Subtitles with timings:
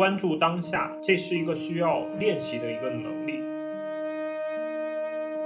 [0.00, 3.44] 关注当下，这是一个需要练习的一个能力。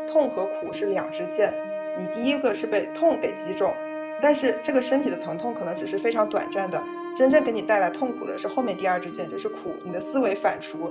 [0.06, 1.52] 痛和苦是两支箭，
[1.98, 3.74] 你第一个是被痛给击中，
[4.22, 6.80] 但是这个身体的疼痛可能只是非常短暂的，
[7.16, 10.88] 真正给你带来痛苦的是后面第二支箭，就是苦，你的思维反刍。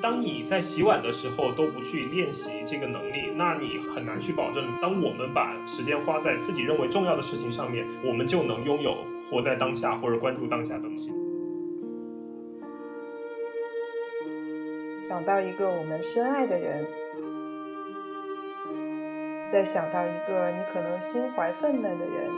[0.00, 8.96] 当你在洗碗的时候都不去练习这个能力，那你很难去保证，当我们把时间花在自己认为重要的事情上面，我们就能拥有
[9.30, 11.13] 活在当下或者关注当下的能力。
[15.14, 16.84] 想到一个我们深爱的人，
[19.46, 22.28] 再想到一个你可能心怀愤懑的人，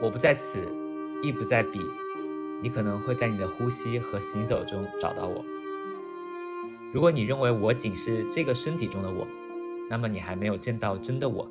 [0.00, 0.66] 我不在此，
[1.22, 1.78] 亦不在彼。
[2.62, 5.44] 你可能会在你的呼吸和行走中找到我。
[6.90, 9.28] 如果你认为我仅是这个身体中的我，
[9.90, 11.46] 那么你还没有见到真的我。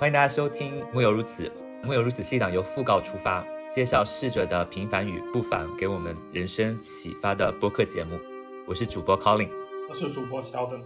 [0.00, 1.44] 欢迎大家收听《木有如此》，
[1.84, 8.18] 《木有如此》是一档由讣告出发，介绍逝者的平凡与不凡，给我们人生启发的播客节目。
[8.66, 9.50] 我是主播 Colin，
[9.90, 10.80] 我是主播 Sheldon。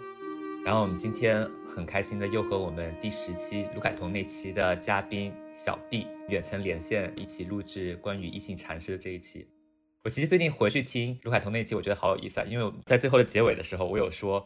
[0.64, 9.46] 然后我们今天很开心的又和我们第十期卢凯彤那期的嘉宾小 B 远程连线一起录制关于异性禅师的这一期。
[10.02, 14.44] 我其实最近回去听卢凯彤那期，我觉得好有意思啊，因为在最后的结尾的时候，我有说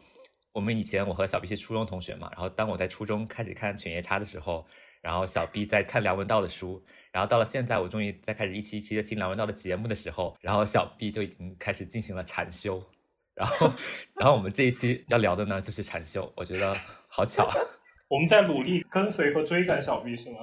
[0.53, 4.67] 我们以前我和小 B 是初中同学嘛，然后当我在初中开始看犬夜叉的时候，
[5.01, 6.83] 然后小 B 在看梁文道的书，
[7.13, 12.83] 然后到了现在我终于在开始一期一期的听梁文道的节目的时候，然后小 B 就已经开始进行了禅修。
[13.35, 13.71] 然后，
[14.19, 16.33] 然后我们这一期要聊的呢，就是禅修。
[16.35, 16.75] 我觉得
[17.07, 17.49] 好巧，
[18.09, 20.41] 我们在努力跟随和追赶小 B 是吗？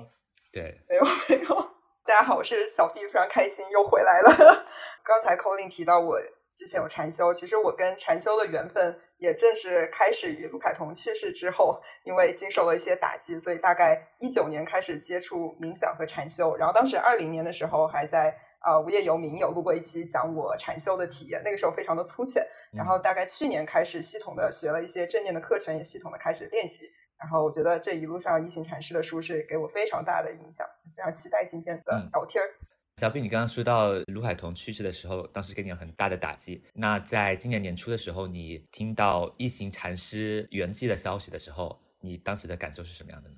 [0.49, 1.75] 对，没有没有。
[2.05, 4.65] 大家好，我是小 B，非常开心又回来了。
[5.03, 6.15] 刚才 Colin 提到我
[6.55, 18.39] 之前有禅修，其实我跟禅修的缘分也正是开始于卢凯彤去世之后，因为经受了一些打击，所以大概一九年开始接触冥想和禅修，然后当时二零年的时候还在。
[18.65, 22.43] 啊，无业游民有录过一期讲我禅修的体验，那个时候非常的粗浅。
[22.73, 26.89] 然后大概去年开始系统的学了一些正念的课程，也系统的开始练习。
[27.19, 30.67] 然后我觉得这一路上一行禅师的书是给我非常大的影响，
[30.97, 32.49] 非常期待今天的聊天儿。
[32.97, 36.63] 小毕，你刚刚说到卢海彤去世的时候，当时给你很大的打击。
[36.73, 43.35] 那在今年年初的时候，你听到一行禅师圆寂的消息的时候，你当时的感受是什么样的呢？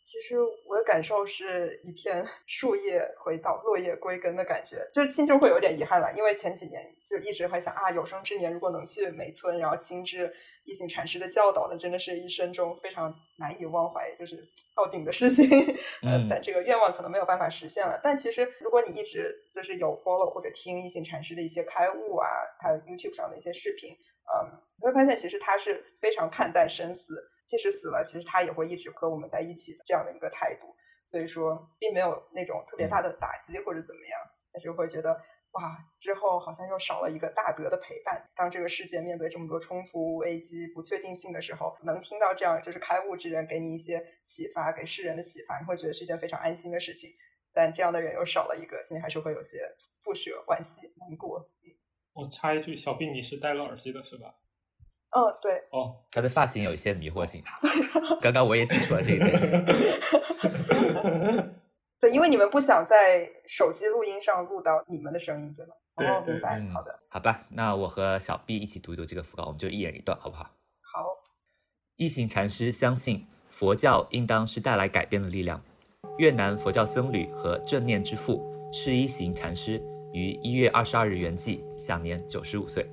[0.00, 6.12] 其实我的感受是一片 树叶回到、落叶归根的感觉，就是心中会有点遗憾了。
[6.16, 6.80] 因为前几年
[7.10, 10.32] 就一直会想啊，有生之年如果能去梅村，然后亲知
[10.66, 14.36] 一行禅师的教导，呢真的是一生中非常难以忘怀，就是
[14.74, 15.48] 到顶的事情。
[16.02, 17.98] 嗯，但这个愿望可能没有办法实现了。
[18.02, 22.28] 但其实如果你一直就是有 follow 或者听一行禅师的一些开悟啊，
[22.60, 27.14] 还有 YouTube 上的一些视频，嗯，你会发现其实他是非常看淡生死。
[27.46, 30.66] 即使死了，其实他也会一直和我们在一起的这样的一个态度，
[31.06, 34.18] 所以说并没有那种特别大的打击或者怎么样，
[34.52, 35.16] 但是会觉得
[35.56, 38.22] 哇，之后好像又少了一个大德的陪伴。
[38.36, 47.08] 当这个世界面对这么多冲突、危机、不确定性的时候，能听到这样就是开悟之人给你一些启发，给世人的启发，你会觉得是一件非常安心的事情。
[47.54, 49.56] 但这样的人又少了一个，心里还是会有些
[50.04, 51.48] 不舍、惋惜、难过。
[52.12, 54.34] 我插一句，小毕，你是戴了耳机的是吧？
[55.16, 57.42] 嗯，对哦，他的发型有一些迷惑性。
[58.20, 59.30] 刚刚我也指出了这一点。
[62.06, 65.72] 对，因为你们不想在手机录音上录到你们的声音，对吗？
[65.96, 66.60] 哦，明白。
[66.72, 70.44] 好的，好吧，那我和小 B 一起读一读这个讣告，我们就一人一段，好不好？
[70.44, 71.04] 好。
[71.96, 75.60] 一行禅师相信佛教应当是带来改变的力量。
[76.18, 79.82] 越南佛教僧侣和正念之父释一行禅师
[80.12, 82.88] 于一月二十二日圆寂，享年九十五岁。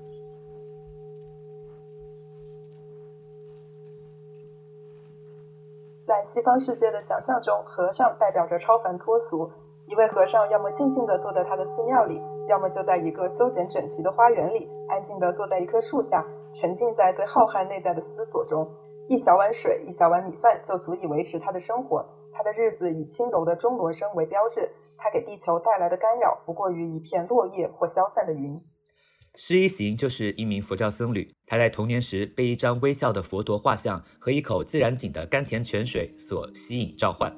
[6.24, 9.52] 西方世界的想象中，和尚代表着超凡脱俗。
[9.86, 18.66] 一位和尚要么静静地坐在他的寺庙里，要么就在一个修剪整齐的花园里，安静地坐在一棵树下，沉浸在对浩瀚内在的思索中。
[19.10, 22.06] 一小碗水，一小碗米饭，就足以维持他的生活。
[22.32, 24.72] 他的日子以轻柔的钟锣声为标志。
[24.98, 28.58] 他给地球带来的干扰，不过于一片落叶或消散的云。
[29.36, 37.36] 施一行就是一名佛教僧侣，他在童年时被一张微笑的佛陀画像和一口自然井的甘甜泉水所吸引召唤。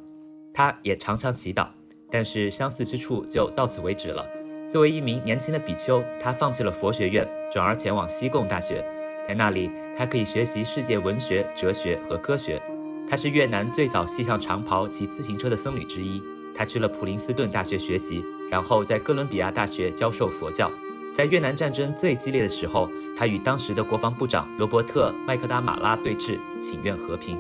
[0.54, 1.70] 他也常常祈祷，
[2.12, 4.28] 但是相似之处就到此为止了。
[4.68, 8.86] 作为一名年轻的比丘，他放弃了佛学院，转而前往西贡大学，
[9.26, 12.62] 在那里他可以学习世界文学、哲学和科学。
[13.10, 16.22] 他是越南最早系上长袍、骑自行车的僧侣之一。
[16.54, 18.22] 他去了普林斯顿大学学习，
[18.52, 20.70] 然后在哥伦比亚大学教授佛教。
[21.16, 27.40] 在越南战争最激烈的时候，他与当时的国防部长罗伯特·麦克达马拉对峙，请愿和平。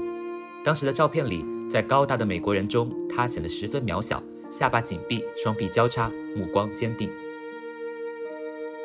[0.63, 7.11] 当时的照片里，在高大的美国人中，他显得十分渺小，下巴紧闭，双臂交叉，目光坚定。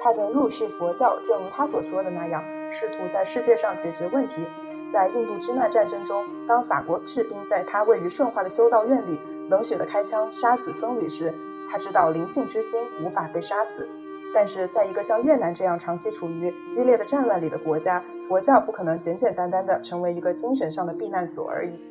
[0.02, 4.44] 他的入世佛教，正如他所说的那样，试图在世界上解决问题。
[4.88, 11.32] 在印度支那战争中，当法国士兵在他位于顺化的修道院里冷血地开枪杀死僧侣时，
[11.70, 13.88] 他知道灵性之心无法被杀死。
[14.32, 21.82] 但是，在一个像越南这样长期处于激烈的战乱里的国家，佛教不可能简简单单地成为一个精神上的避难所而已。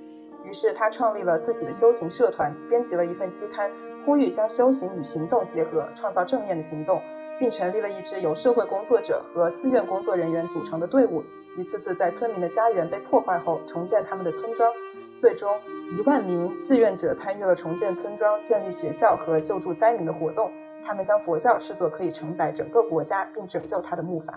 [0.46, 3.70] 于是，他创立了自己的修行社团，编辑了一份期刊，
[4.06, 7.02] 呼吁将修行与行动结合，创造正面的行动，
[7.38, 11.22] 并成立了一支由社会工作者和寺院工作人员组成的队伍。
[11.58, 14.72] 一次次在村民的家园被破坏后重建他们的村庄，
[15.18, 15.60] 最终
[15.92, 20.50] 一万名志愿者参与了重建村庄、建立学校和救助灾民的活动。
[20.90, 24.34] 他们将佛教视作可以承载整个国家并拯救他的木筏。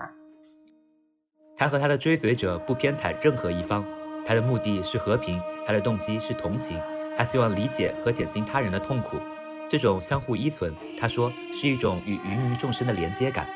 [1.57, 3.83] 他和他的追随者不偏袒任何一方，
[4.27, 6.79] 他的目的是和平，他的动机是同情，
[7.17, 9.17] 他希望理解和减轻他人的痛苦。
[9.67, 13.47] 这种相互依存，他说是一种与芸芸众生的连接感。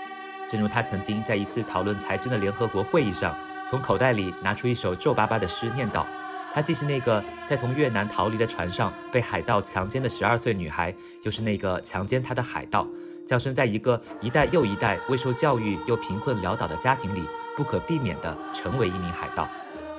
[0.49, 3.37] 正如他曾经在一次讨论财政的联合国会议上。
[3.69, 6.07] 从口袋里拿出一首皱巴巴的诗，念道
[6.57, 12.89] ：“她既是那个在从越南逃离的船上被海盗强奸的十二岁女孩，又是那个强奸她的海盗。
[13.27, 19.47] 降生在一个一代又一代未受教育又贫困潦倒的家庭里，不可避免地成为一名海盗。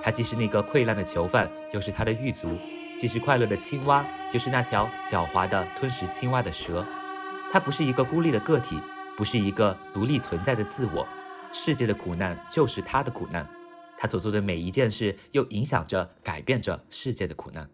[0.01, 2.47] 她既是那个溃烂的囚犯，又是他的狱卒；
[2.97, 4.03] 既是快乐的青蛙，
[4.33, 6.83] 又是那条狡猾的吞食青蛙的蛇。
[7.53, 8.79] 她不是一个孤立的个体，
[9.15, 11.07] 不是一个独立存在的自我。
[11.51, 13.47] 世界的苦难就是她的苦难。”
[13.97, 17.69] 他所做的每一件事，又影响着、改变着世界的苦难。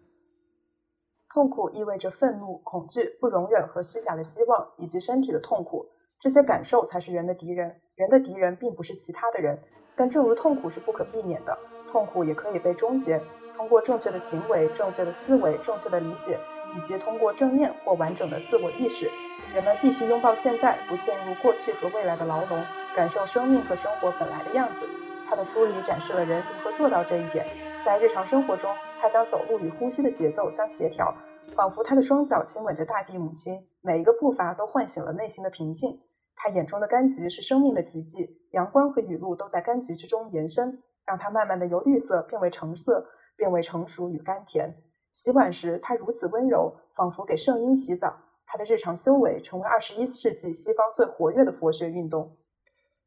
[1.28, 5.86] 痛苦意味着愤怒、恐惧、不容忍和虚假的希望，以及身体的痛苦。
[6.18, 7.80] 这些感受才是人的敌人。
[7.96, 9.58] 人的敌人并不是其他的人。
[9.96, 11.56] 但正如痛苦是不可避免的，
[11.86, 13.20] 痛苦也可以被终结。
[13.54, 16.38] 通过正确的行为、正确的思维、正确的理解，
[16.74, 19.08] 以及通过正念或完整的自我意识，
[19.54, 22.64] 人们必须拥抱现在，不陷入过去和未来的牢笼，
[22.96, 24.88] 感受生命和生活本来的样子。
[25.28, 27.46] 他的书里展示了人如何做到这一点。
[27.82, 31.14] 在日常生活中，他将走路与呼吸的节奏相协调，
[31.54, 35.98] 仿佛他的双脚亲吻着大地母亲，每一个步伐都唤醒了内心的平静。
[36.36, 43.06] 他眼中的柑橘是生命的奇迹，阳光和雨露都在柑橘之中延伸，让它慢慢的由绿色变为橙色，
[43.36, 44.74] 变为成熟与甘甜。
[45.12, 48.16] 洗碗时，他如此温柔，仿佛给圣婴洗澡。
[48.46, 52.36] 他的日常修为成为二十一世纪西方最活跃的佛学运动。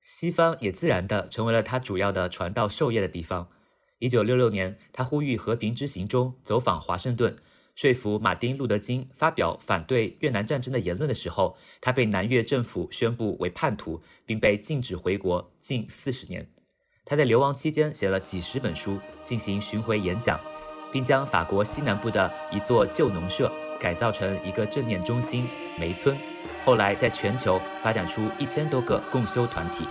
[0.01, 3.49] 西方也自然地成为了他主要的传道授业的地方。
[3.99, 7.35] 一九六六年，他呼吁和平之行中走访华盛顿，
[7.75, 16.47] 说服马丁·路德·金发表反对越南战争的言论的时候，他被南越政府宣布为叛徒，并被禁止回国近四十年。
[17.05, 20.39] 他在流亡期间写了几十本书，进行巡回演讲，
[20.91, 25.47] 并将法国西南部的一座旧农舍改造成一个正念中心——
[25.80, 26.18] 梅村。
[26.68, 29.88] 后来，在全球发展出一千多个共修团体。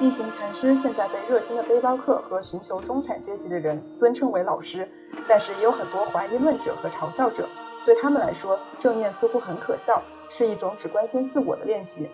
[0.00, 4.90] 一行禅师现在被热心的背包客和寻求中产阶级的人尊称为老师，
[5.28, 7.48] 但是也有很多怀疑论者和嘲笑者。
[7.86, 12.10] 对他们来说，正念似乎很可笑，是一种只关心自我的练习。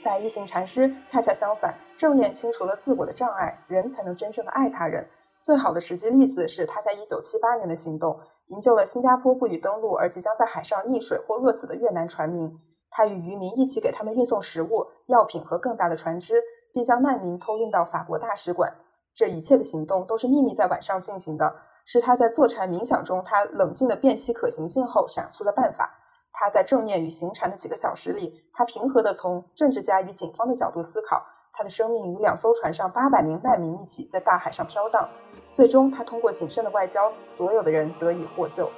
[0.00, 5.06] 在一行禅师，恰恰相反，正念清除了自我的障碍，人才能真正的爱他人。
[5.42, 8.18] 最好的实际例子是他在一九七八年的行动。
[8.48, 12.58] 营救了新加坡不予登陆而即将在海上溺水或饿死的越南船民。
[12.90, 18.72] 他与渔民一起给他们运送食物、药品和更大的船只，并将难民偷运到法国大使馆。
[19.12, 21.56] 这一切的行动都是秘密在晚上进行的。
[21.84, 25.90] 是他在坐禅冥想中，他冷静地辨析可行性后想出的办法。
[26.32, 31.24] 他在正念与行禅的几个小时里，他平和地从政治家与警方的角度思考。
[31.52, 35.08] 他的生命与两艘船上八百名难民一起在大海上飘荡。
[35.56, 38.70] 最终，他通过谨慎的外交，所有的人得以获救。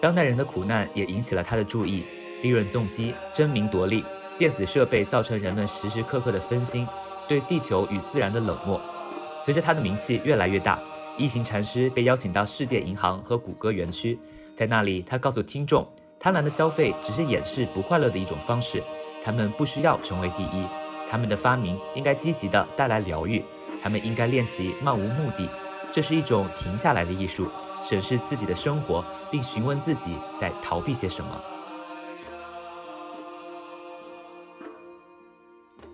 [0.00, 2.06] 当代人的苦难也引起了他的注意：
[2.40, 4.02] 利润动机、争名夺利、
[4.38, 6.88] 电子设备造成人们时时刻刻的分心，
[7.28, 8.80] 对地球与自然的冷漠。
[9.42, 10.80] 随着他的名气越来越大，
[11.18, 14.18] 一行禅师被邀请到世界银行和谷歌园区，
[14.56, 15.86] 在那里，他告诉听众，
[16.18, 18.82] 贪婪的消费只是掩饰不快乐的一种方式，
[19.22, 20.66] 他们不需要成为第一，
[21.06, 23.44] 他们的发明应该积极的带来疗愈，
[23.82, 25.46] 他们应该练习漫无目的。
[25.92, 27.48] 这是一种停下来的艺术，
[27.82, 31.40] 审视自己的生活，并询问自己在逃避些什么。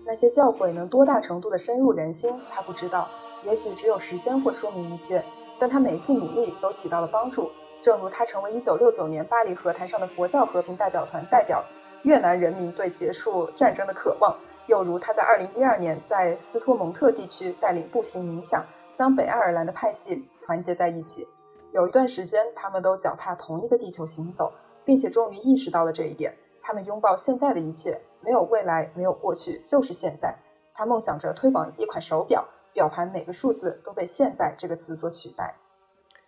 [0.05, 3.09] 那些教诲能多大程度的深入人心，他不知道。
[3.43, 5.23] 也许只有时间会说明一切，
[5.59, 7.51] 但他每一次努力都起到了帮助。
[7.81, 11.63] 正如他成为1969年巴黎和谈上的佛教和平代表团代表
[12.03, 14.35] 越南人民对结束战争的渴望。
[14.67, 18.65] 又如他在2012年在斯托蒙特地区带领步行冥想，
[18.97, 21.27] 将北爱尔兰的派系团结在一起。
[21.71, 24.51] 有一段时间，他们都脚踏同一个地球行走，
[24.83, 26.35] 并且终于意识到了这一点。
[26.63, 30.35] 他们拥抱现在的一切，没有未来，没有过去，就是现在。
[30.73, 35.55] 他梦想着推广一款手表，表盘每个数字都被“现在”这个词所取代。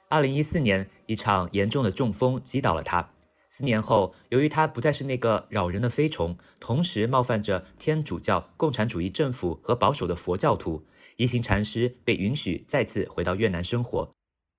[0.07, 3.09] 二零一四年，一场严重的中风击倒了他。
[3.51, 10.85] 四年后，由于他不再是那个扰人的飞虫，同时冒犯着天主教、共产主义政府和保守的佛教徒，
[11.17, 14.11] 一行禅师被允许再次回到越南生活，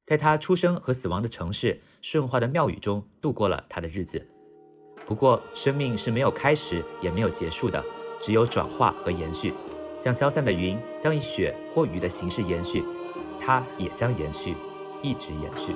[0.06, 4.26] 在他出生和死亡的城市顺化的庙宇中度过了他的日子。
[5.06, 7.84] 不过，生命是没有开始也没有结束的，
[8.20, 9.54] 只有转化和延续。
[10.00, 12.82] 像消散的云将以雪或雨的形式延续，
[13.40, 14.56] 它也将延续，
[15.00, 15.74] 一直延续。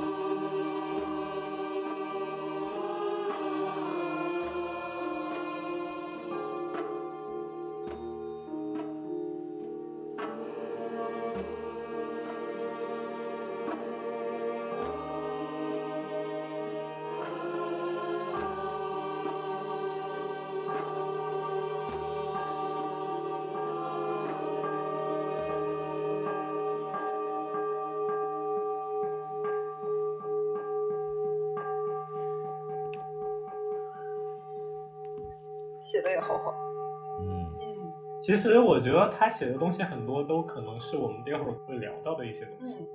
[38.36, 42.74] 其实我觉得他写的东西很多都可能是我们待会儿会聊到的一些东西。
[42.74, 42.86] 嗯，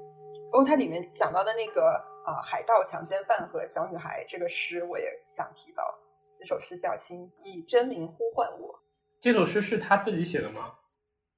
[0.51, 5.83] 包括他里面讲到的那个啊、海盗、强奸犯和小女孩这个诗，我也想提到。
[6.37, 8.73] 这首诗叫《心以真名呼唤我》。
[9.19, 10.73] 这首诗是他自己写的吗？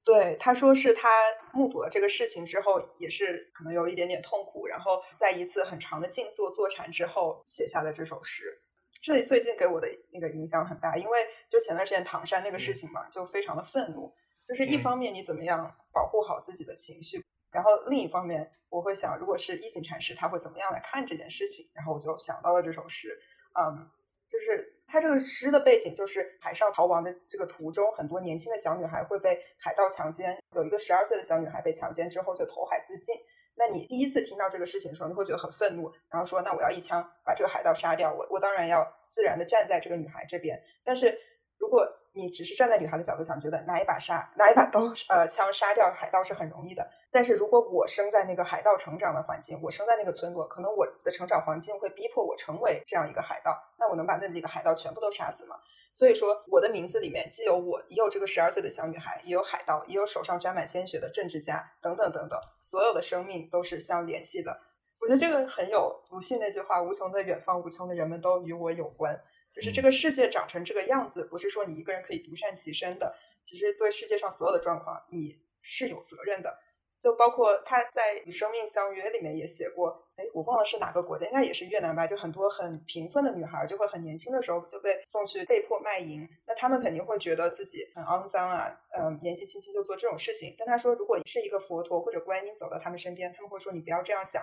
[0.04, 1.08] 对，他说是他
[1.52, 8.62] 目睹了这个事情之后，也是可能有一点点痛苦，然后在一次很长的静坐坐禅之后写下的这首诗。
[9.02, 11.18] 这最近给我的那个影响很大，因为
[11.50, 14.14] 就前段时间唐山那个事情嘛，就非常的愤怒。
[14.44, 21.68] 就是一方面你怎么样保护好自己的情绪，然后另一方面我会想，如果是一行禅师，他会怎么样来看这件事情？
[21.74, 23.20] 然后我就想到了这首诗，
[23.58, 23.90] 嗯，
[24.28, 33.14] 就是他这个诗的背景就是海上逃亡的这个途中，很多年轻的小女孩会被海盗强奸，有一个十二岁的小女孩被强奸之后就投海自尽。
[33.54, 38.12] 那你第一次听到这个事情的时候，你会觉得很愤怒，然后说：“那我要一枪把这个海盗杀掉。
[38.12, 40.60] 我”我当然要自然的站在这个女孩这边。
[40.84, 41.16] 但是
[41.58, 46.86] 如果你只是站在女孩的角度想，觉得拿一把杀拿一把刀呃枪杀掉海盗是很容易的。
[47.10, 53.56] 但是如果我生在那个海盗成长的环境，我生在那个村落，可能我的成长环境会逼迫我成为这样一个海盗。
[53.78, 55.56] 那我能把那里的海盗全部都杀死吗？
[55.94, 64.58] 所以说，我的名字里面既有我，也有这个十二岁的小女孩，也有海盗，也有手上沾满鲜血的政治家，等等等等，所有的生命都是相联系的。
[65.00, 69.20] 我觉得这个很有鲁迅那句话：“无穷的远方，无穷的人们都与我有关。”
[69.54, 73.14] 就是这个世界长成这个样子，不是说你一个人可以独善其身的。
[73.44, 76.56] 其实对世界上所有的状况，你是有责任的。
[77.02, 82.06] 就包括他在《与生命相约》里面也写过，哎，我忘了是哪个国家，应该也是越南吧。
[82.06, 90.54] 就很多很贫困的女孩，就会很年轻的时候就被送去被迫卖淫，那他们肯定会觉得自己很肮脏啊，嗯，年纪轻轻就做这种事情。
[90.56, 94.40] 但他说，如果是一个佛陀或者观音走到他们身边，他们会说你不要这样想，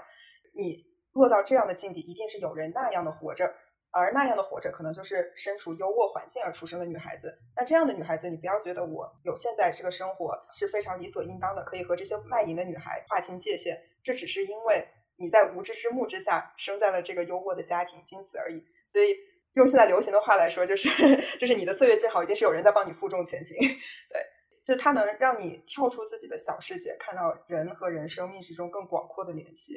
[0.51, 3.56] 你落到这样的境地，一定是有人那样的活着。
[3.91, 7.39] 而那样的活着，可能就是身处优渥环境而出生的女孩子。
[7.55, 13.75] 那这样的女孩子，你不要觉得我有现在这个生活是非常理所应当的，可以和这些卖淫的女孩划清界限。
[14.03, 18.63] 这只是因为你在无知之幕之下生在了这个优渥的家庭，仅此而已。
[18.88, 19.15] 所以
[19.53, 20.88] 用现在流行的话来说，就是
[21.39, 23.58] 就是你的岁月静好，一定是有人在帮你负重前行。
[23.58, 24.22] 对，
[24.63, 29.74] 就是它能让你跳出自己的小世界，看到人和人生命之中更广阔的联系。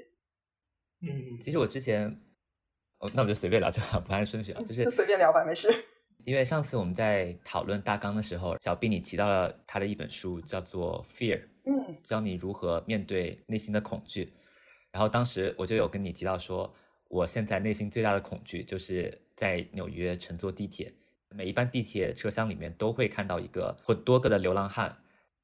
[1.01, 2.29] 嗯，其实我之前。
[3.03, 5.69] 哦，那我就随便聊，就好，不按顺序了，就是就随便聊吧，没事。
[6.25, 14.33] 因为上次我们在讨论大纲的时候，小 B 你提到了他的一本书，叫做《Fear》，嗯，教你如何面对内心的恐惧。
[14.93, 16.73] 然后当时我就有跟你提到说，
[17.09, 20.95] 我现在内心最大的恐惧就是在纽约乘坐地铁，
[21.31, 24.97] 每一班地铁车厢里面都会看到一个或多个的流浪汉，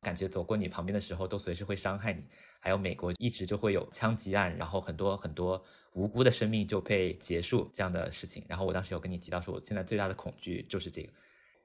[0.03, 2.23] 感觉走过你旁边的时候都随时会伤害你。
[2.59, 5.63] 还有美国一直就会有枪击案，然后很多很多
[5.93, 8.45] 无辜的生命就被结束这样的事情。
[8.49, 11.13] 然后我当时有跟你提到说，我现在最大的恐惧就是这个。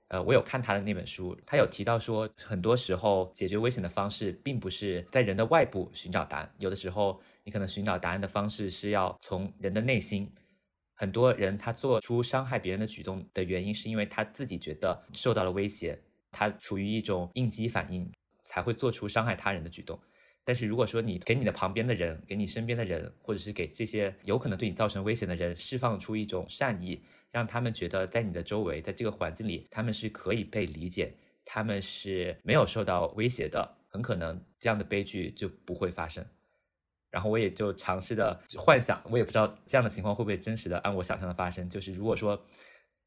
[0.09, 10.31] 呃，我有看他的那本书，他有提到说，很多时候解决危险的方式并不是在人的外部寻找答案，有的时候你可能寻找答案的方式是要从人的内心。
[10.93, 16.00] 很多人他做出伤害别人的举动的原因，是因为他自己觉得受到了威胁，
[16.31, 18.07] 他处于一种应激反应，
[18.43, 20.00] 才会做出伤害他人的举动。
[20.45, 31.13] 但是如果说你给你的旁边的人，给你身边的人，或者是给这些有可能对你造成危险的人，释放出一种善意，让他们觉得在你的周围，在这个环境里，他们是可以被理解、
[31.45, 36.25] 他们是没有受到威胁的，很可能这样的悲剧就不会发生。
[37.09, 41.69] 然后我也就尝试的幻想，我也不知道这样的情况会不会真实的按我想象的发生。
[41.69, 42.43] 就是如果说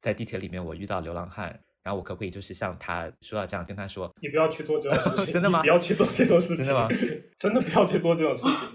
[0.01, 5.61] 在地铁里面我遇到流浪汉，然后我可不可以就是像他说到这样跟他说，你不要去做这种事情， 真的吗？
[5.61, 6.89] 不要去做这种事情，真的吗？
[7.39, 8.69] 真的不要去做这种事情。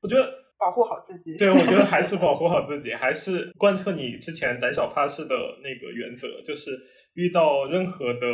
[0.00, 0.26] 我觉得
[0.58, 1.36] 保护好自己。
[1.36, 6.70] 对，我觉得还是保护好自己，还是贯彻你之前胆小怕事的那个原则，就是
[7.12, 8.26] 遇到任何的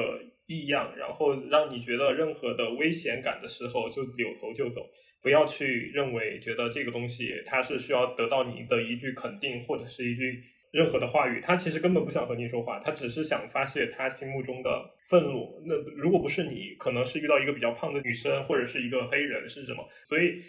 [0.46, 4.82] 异样，然后让你觉得任何的危险感的时候，就扭头就走。
[5.20, 10.40] 不要去认为觉得这个东西它是需要得到你的一句肯定或者是一句
[10.70, 14.68] 任何的话语，他其实根本不想和你说话，他只是想发泄他心目中的
[15.08, 15.62] 愤怒。
[15.66, 19.86] 那如果不是你，可能是遇到一个比较胖的女生或者是一个黑人是什么？
[20.04, 20.42] 所以，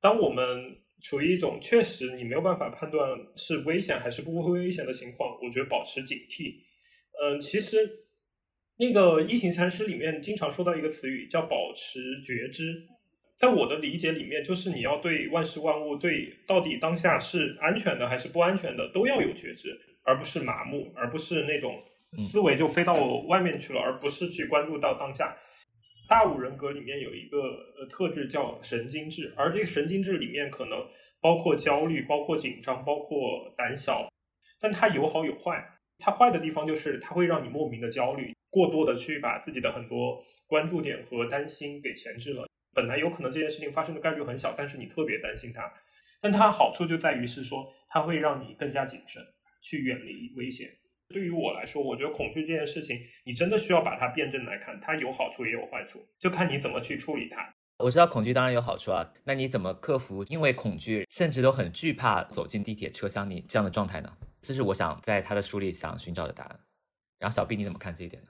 [0.00, 0.44] 当我们
[1.02, 6.54] 处于一种确实你没有办法判断是危险还是不危险的情况，我觉得保持警惕。
[7.22, 7.78] 嗯，其实
[8.76, 12.74] 那个一行禅师里面经常说到一个词语叫保持觉知。
[13.40, 21.82] 在我的理解里面，就是你要对万事万物，对到底当下是安全的还是不安全的，都要有觉知，而不是麻木，而不是那种
[22.18, 22.92] 思维就飞到
[23.28, 25.34] 外面去了，而不是去关注到当下。
[26.06, 27.38] 大五人格里面有一个
[27.78, 30.78] 呃特质叫神经质，而这个神经质里面可能
[31.22, 34.06] 包括焦虑、包括紧张、包括胆小，
[34.60, 35.64] 但它有好有坏。
[35.98, 42.46] 它坏的地方就是它会让你莫名的焦虑，过多的去把自己的很多关注点和担心给前置了。
[42.72, 45.72] 本来有可能这件事情发生的概率很小，但是你特别担心它，
[46.20, 49.20] 但它好处就在于是说，它会让你更加谨慎，
[49.60, 50.70] 去远离危险。
[51.08, 57.52] 对于我来说，我觉得恐惧这件事情，你真的需要把它辩证来看，它有好处也有坏处，就看你怎么去处理它。
[57.78, 64.16] 我知道恐惧当然有好处啊，那你怎么克服因为恐惧甚至都很惧怕走进地铁车厢里这样的状态呢？
[64.40, 66.60] 这是我想在他的书里想寻找的答案。
[67.18, 68.28] 然后小 B 你怎么看这一点呢？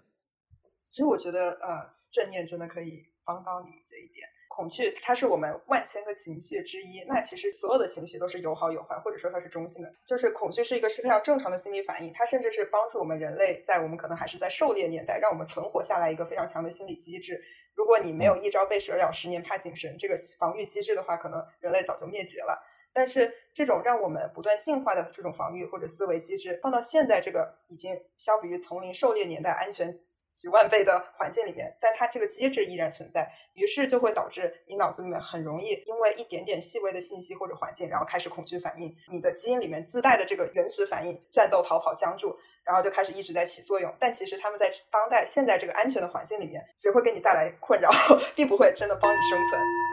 [0.88, 3.11] 其实我觉得，呃，正念真的可以。
[3.23, 7.05] 帮到你这一点，恐惧它是我们万千个情绪之一。
[7.07, 9.95] 那其实所有的情绪都是有好有坏，或者说它是中性的。
[10.05, 17.41] 就是恐惧是一个是非常正常的心理反应，它甚至是帮助我们人类在我们可能还是在狩猎年代，让我们存活下来一个非常强的心理机制。
[17.75, 22.61] 如果你没有一朝被蛇咬，十年怕井绳这个防御机制的话，可能人类早就灭绝了。
[22.93, 30.01] 但是这种让我们不断进化的这种防御或者思维机制，放到现在这个已经相比于丛林狩猎年代安全。
[30.35, 38.95] 几万倍的环境里面，但它这个机制依然存在，于是就会导致你脑子里面很容易因为一点点细微的信息或者环境，然后开始恐惧反应。
[39.11, 43.95] 你的基因里面自带的这个原始反应，战斗、逃跑、僵住，然后就开始一直在起作用。
[43.99, 47.90] 但其实他们在当代现在这个安全的环境里面，只会给你带来困扰，
[48.35, 49.89] 并不会真的帮你生存。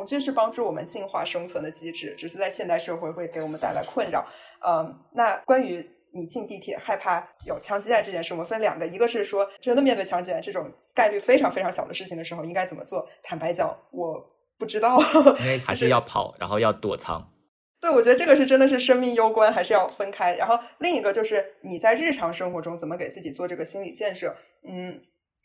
[0.00, 4.26] 恐惧是帮助我们进化生存的机制，只是在现代社会会给我们带来困扰。
[4.66, 13.06] 嗯，那关于你进地铁害怕有枪击案这件事，我们分两个，一个是说真的面对枪击案这种概率非常非常小的事情的时候应该怎么做。
[13.22, 14.24] 坦白讲，我
[14.58, 14.98] 不知道，
[15.40, 17.30] 因为还是要跑，然后要躲藏。
[17.78, 20.34] 对，我觉得这个是真的是生命攸关，还是要分开。
[20.36, 24.34] 然后另一个就是你在日常生活中怎么给自己做这个心理建设。
[24.66, 24.98] 嗯，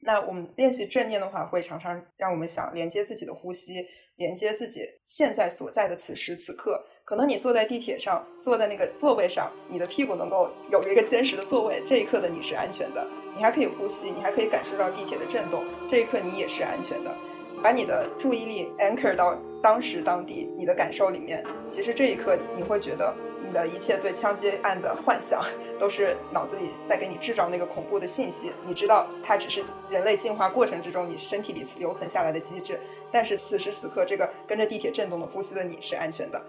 [0.03, 3.85] 那我们练习正念的话，会常常让我们想连接自己的呼吸。
[4.17, 17.15] 连接自己现在所在的此时此刻，可能你坐在地铁上，坐在那个座位上，你的屁股能够有一个坚实的座位，这一刻的你是安全的，你还可以呼吸，你还可以感受到地铁的震动，这一刻你也是安全的。
[17.63, 23.15] 把你的注意力 anchor 到当时当地你的感受里面，其实这一刻你会觉得。
[23.45, 25.43] 你的一切对枪击案的幻想，
[25.79, 28.51] 都是脑子里在给你制造那个恐怖的信息。
[28.65, 32.79] 你知道，它只是人类进化过程之中你身体里留存下来的机制。
[33.11, 36.41] 但是此时此刻，这个跟着地铁震动的呼吸的你是安全的。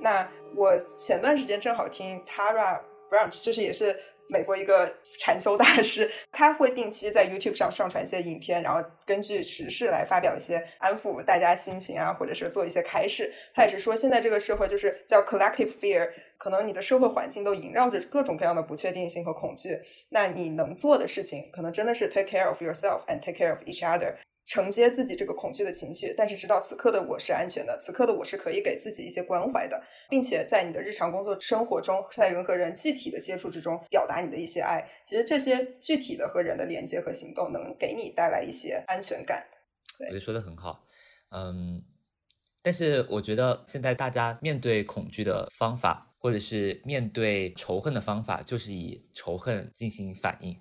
[0.00, 2.80] 那我前段时间正好听 Tara
[3.10, 3.96] Brach，就是也是。
[4.26, 13.30] 美国一个禅修大师，他会定期在 YouTube 上上传一些影片，然后根据时事来发表一些安抚大家心情啊，或者是做一些开示。
[13.54, 16.08] 他也是说，现在这个社会就是叫 collective fear，
[16.44, 19.80] 可能你的社会环境都萦绕着各种各样的不确定性和恐惧。
[20.10, 24.14] 那你能做的事情，可能真的是 take care of yourself and take care of each other。
[24.44, 34.86] 承接自己这个恐惧的情绪，但是知道此刻的我是安全的，此刻的我是可以给自己一些关怀的，并且在你的日常工作生活中，在人和人具体的接触之中表达你的一些爱。
[35.08, 39.46] 其实这些具体的和人的连接和行动，能给你带来一些安全感。
[39.98, 40.84] 我觉得说的很好，
[41.30, 41.82] 嗯，
[42.60, 50.58] 但是我觉得现在大家面对恐惧的方法，或者是面对仇恨的方法，就是以仇恨进行反应。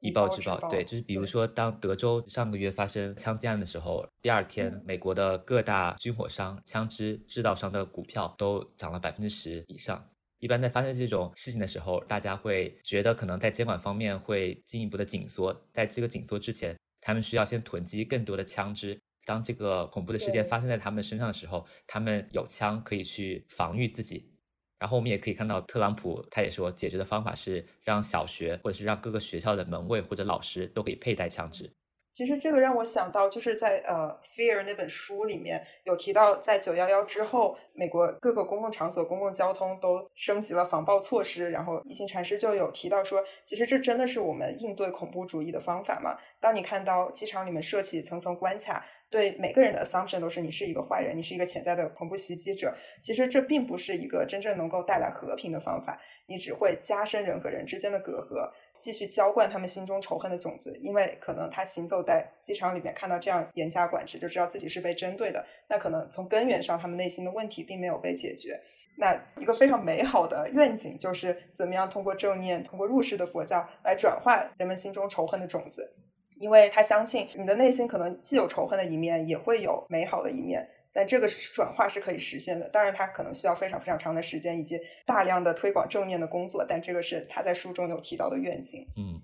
[0.00, 10.04] 以暴制暴，对，就是比如说，当德州上个月发生枪击案的时候，第二天，美国的各大军火商、枪支制造商的股票都涨了百分之十以上。
[10.40, 18.98] 一般在发生这种事情的时候，大家会觉得可能在监管方面会进一步的紧缩，在这个紧缩之前，他们需要先囤积更多的枪支。
[19.24, 24.32] 当这个恐怖的事件发生在他们身上的时候，他们有枪可以去防御自己。
[24.78, 31.70] 然后我们也可以看到，特朗普他也说，解决的方法是让小学或者是让各个学校的门卫或者老师都可以佩戴枪支。
[32.18, 41.48] 其实这个让我想到，就是在呃《Fear》那本书里面有提到，在九幺幺之后，美国各个公共场所、公共交通都升级了防爆措施。
[41.52, 46.18] 然后一行禅师就有提到说，其实这真的是我们应对恐怖主义的方法吗？
[46.40, 52.74] 当你看到机场里面设起层层关卡，对每个人的 assumption 都是你是一个坏人，你是一个潜在的恐怖袭击者。
[53.00, 58.50] 其实这并不是一个真正能够带来和平的方法，你只会加深人和人之间的隔阂。
[58.80, 65.44] 继续浇灌他们心中仇恨的种子，因为可能他行走在机场里面，看到这样严加管制，就知道自己是被针对的。
[65.68, 68.60] 那可能从根源上，他们内心的问题并没有被解决。
[68.96, 75.94] 那一个非常美好的愿景，就是怎么样通过正念，通过入世的佛教来转化人们心中仇恨的种子，
[76.40, 80.68] 因为他相信你的内心可能既有仇恨的一面，也会有美好的一面。
[80.92, 88.86] 但这个转化是可以实现的，当然它可能需要非常非常长的时间以及大量的推广正念的工作，但这个是他在书中有提到的愿景。
[88.96, 89.20] 嗯，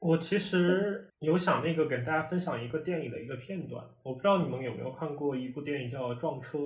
[0.00, 6.58] 我其实有想那个给大家分享一个电影的一个片段，我不知道你们有没有看过一部电影叫《撞车》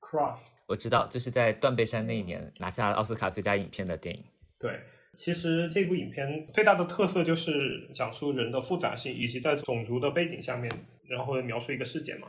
[0.00, 0.38] （Crush）。
[0.66, 4.24] 我知道，就是在断背山那一年拿下奥斯卡最佳影片的电影。
[4.58, 4.80] 对，
[5.16, 10.70] 其实这部影片最大的特色就是讲述人的复杂性，以及在种族的背景下面，
[11.08, 12.28] 然后描述一个事件嘛。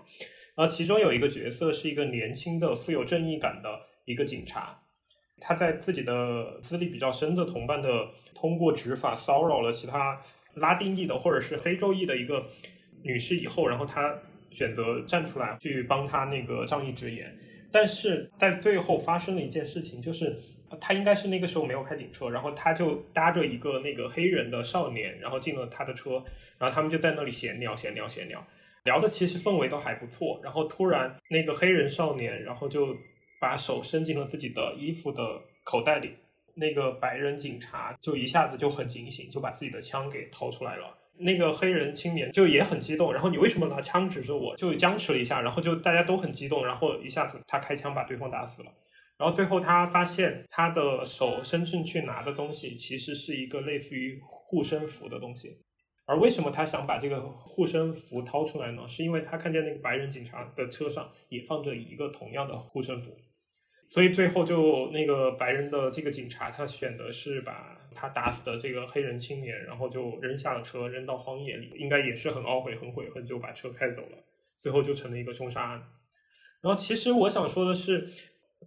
[0.56, 4.82] 而其中有一个角色是一个年轻的、富有正义感的一个警察，
[5.40, 10.22] 他在自己的资历比较深的同伴的通过执法骚扰了其他
[10.54, 12.46] 拉丁裔的或者是非洲裔的一个
[13.04, 14.18] 女士以后，然后他
[14.52, 17.38] 选择站出来去帮他那个仗义直言，
[17.70, 20.38] 但是在最后发生了一件事情，就是
[20.80, 26.24] 他应该是那个时候没有开警车，然后他就搭着一个那个黑人的少年，然后进了他的车，
[26.58, 28.42] 然后他们就在那里闲聊、闲聊、闲聊。
[28.86, 32.96] 聊的其实氛围都还不错，然后突然那个黑人少年，然后就
[33.42, 36.16] 把手伸进了自己的衣服的口袋里，
[36.56, 40.98] 那个白人警察就一下子就很警醒，就把自己的枪给掏出来了。
[41.18, 44.56] 那个黑人青年就也很激动，然后你为什么拿枪指着我？
[44.56, 48.72] 就僵持了一下，然后就大家都很激动，然后一下子他开枪把对方打死了。
[49.18, 55.58] 然后最后他发现他的手伸进去拿的东西其实是一个类似于护身符的东西。
[56.08, 58.88] 而为什么他想把这个护身符掏出来呢？
[58.88, 63.18] 是因为他看见那个白人警察的车上也放着一个同样的护身符，
[63.90, 74.18] 所以最后就那个白人的这个警察，他选的是把他打死的这个黑人青年，然后就扔下了车，扔到荒野里，应该也是很懊悔、很悔恨，就把车开走了。
[74.58, 75.84] 最后就成了一个凶杀案。
[76.62, 78.08] 然后，其实我想说的是，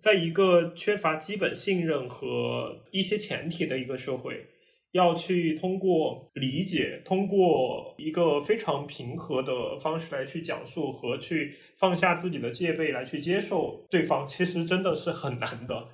[0.01, 4.45] 在一个缺乏基本信任和一些前提的一个社会。
[4.93, 15.89] 要去通过理解，通过一个非常平和的方式来去讲述和去放下自己的戒备来去接受对方，其实真的是很难的。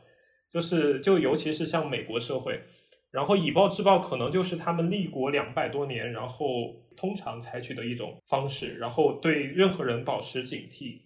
[0.48, 2.60] 就是就尤其是像美国社会，
[3.10, 6.46] 然后以暴制暴可能就是他们立国两百多年，然后
[6.96, 11.00] 通常采取的一种方式，然后对任何人保持警惕。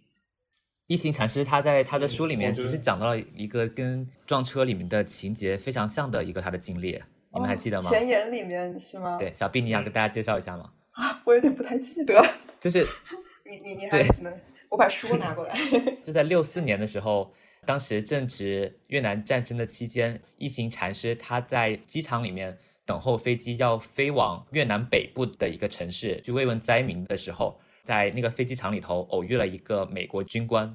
[0.89, 7.01] 一行禅师他在他的书里面其实讲到了一个跟撞车里面的情节非常像的一个他的经历。
[7.35, 7.91] 你们还记得吗？
[7.91, 9.17] 前言里面是吗？
[9.19, 10.73] 对，小 B，你想跟大家介绍一下吗？
[10.93, 12.23] 啊，我有点不太记得。
[12.59, 12.87] 就是
[13.45, 14.33] 你你你还能，
[14.69, 15.57] 我把书拿过来。
[16.03, 17.33] 就在六四年的时候，
[17.65, 30.75] 当时正值越南战争的期间，一行禅师他在机场里面等候飞机要飞往越南北部的一个城市去慰问灾民的时候，在那个飞机场里头偶遇了一个美国军官，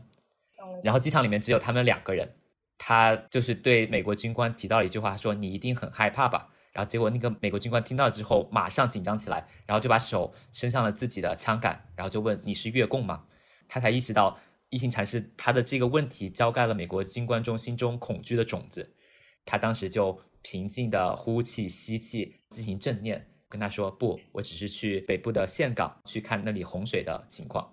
[0.83, 2.35] 然后机场里面只有他们两个人。
[2.77, 13.25] 他就是对美国军官提到了一句话，说：“你一定很害怕吧？”然后结果那个美国军官听到之后，马上紧张起来，然后就把手伸向了自己的枪杆，然后就问：“你是越共吗？”
[13.69, 18.95] 他才意识到一行禅师他的这个问题浇盖了美国军官中心中恐惧的种子。
[19.45, 27.71] 他当时就平静的呼气吸气，进行正念，跟他说：“不，我只是去北部的岘港去看那里洪水的情况。”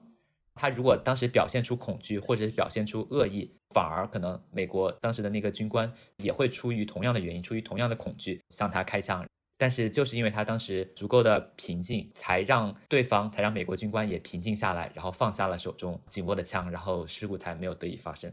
[0.61, 9.25] 他如果当时表现出恐惧，或者是表现出恶意，反而可能美国当时的那个军官也会出于同样的原因，出于同样的恐惧向他开枪。
[9.57, 18.31] 但是就是因为他当时足够的平静，才让对方，才让美国军官也平静下来，然后放下了手中紧握的枪，然后事故才没有得以发生。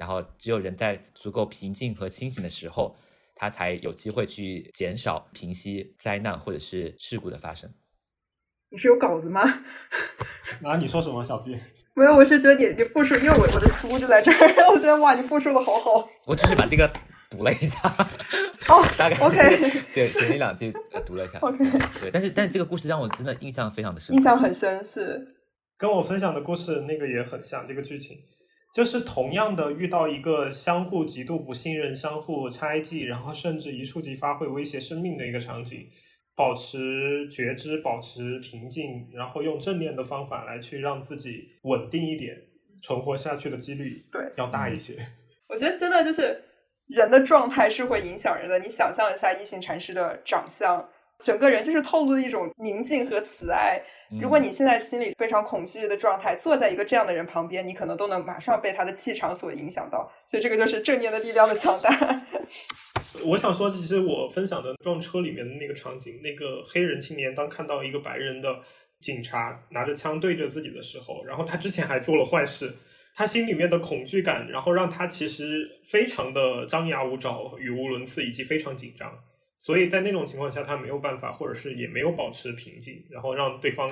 [0.00, 2.92] 然后只有人在足够平静和清醒的时候，
[3.36, 7.72] 他才有机会去减少、平息灾难或者是事故的发生。
[8.70, 9.42] 你是有稿子吗？
[10.62, 11.56] 啊，你说什么，小 B？
[11.94, 14.36] 没有，我是觉得你你复述，因为我我的书就在这儿，
[14.72, 16.08] 我觉得哇，你复述的好好。
[16.26, 16.90] 我只是把这个
[17.30, 17.80] 读了一下，
[18.68, 21.38] 哦大概 OK 选选一两句呃读了一下。
[21.40, 21.58] OK
[22.00, 25.26] 对，但是但是这个故事让我真的印象非常的深，印象很深，是
[25.76, 28.16] 跟我分享的故事那个也很像，这个剧情
[28.74, 35.86] 就是同样的遇到一个相互极度不信任、相互猜忌，然后甚至一触即发会威胁生命的一个场景，
[36.38, 42.40] 保持觉知，保持平静，然后用正念的方法来去让自己稳定一点，
[42.80, 44.94] 存活下去的几率对要大一些。
[45.50, 46.40] 我觉得真的就是
[46.86, 48.56] 人的状态是会影响人的。
[48.60, 53.82] 你想象一下一行禅师的长相，整个人就是透露了一种宁静和慈爱。
[54.10, 60.10] 嗯如果你现在心里非常恐惧的状态，坐在一个这样的人旁边，你可能都能马上被他的气场所影响到。
[60.26, 62.24] 所以这个就是正念的力量的强大。
[63.24, 68.60] 我想说，其实我分享的撞车里面的那个场景，那个黑人青年当看到一个白人的
[69.00, 72.74] 警察拿着枪对着自己的时候，然后他之前还做了坏事，
[73.14, 79.12] 他心里面的恐惧感，然后让他其实非常的张牙舞爪、语无伦次，以及非常紧张。
[79.58, 83.90] 所以在那种情况下，他没有办法，或者是也没有保持平静，然后让对方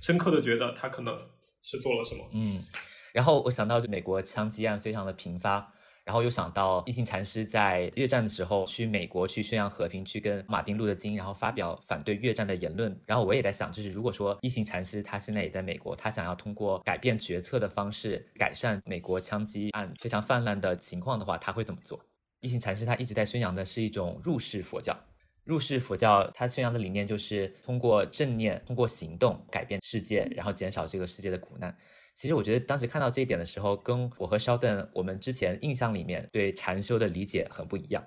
[0.00, 1.18] 深刻的觉得他可能
[1.60, 2.24] 是做了什么。
[2.32, 2.64] 嗯，
[3.12, 5.72] 然后我想到美国枪击案非常的频发，
[6.04, 12.96] 然后又想到一行禅师在越战的时候去美国去宣扬和平，去跟马丁路德金然后发表反对越战的言论。
[13.04, 22.00] 然后我也在想，就是如果说一行禅师他现在也在美国，他想要通过改变决策的方式改善美国枪击案非常泛滥的情况的话，他会怎么做？
[22.42, 24.98] 一行禅师他一直在宣扬的是一种入世佛教。
[25.44, 31.76] 入世佛教，它宣扬的理念就是通过正念、通过行动改变世界，然后减少这个世界的苦难。
[32.14, 38.04] 其实我觉得当时看到这一点的时候，跟我和稍等我们之前印象里面对禅修的理解很不一样。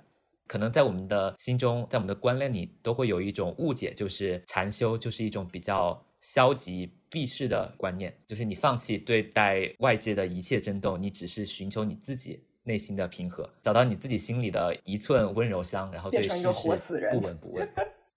[0.47, 17.67] 可能在我们的心中，在我们的观念里，都会有一种误解，就是禅修就是一种比较消极避世的观念，就是你放弃对待外界的一切争斗，你只是寻求你自己内心的平和，找到你自己心里的一寸温柔乡，然后对世变成一个活死事人不闻不问。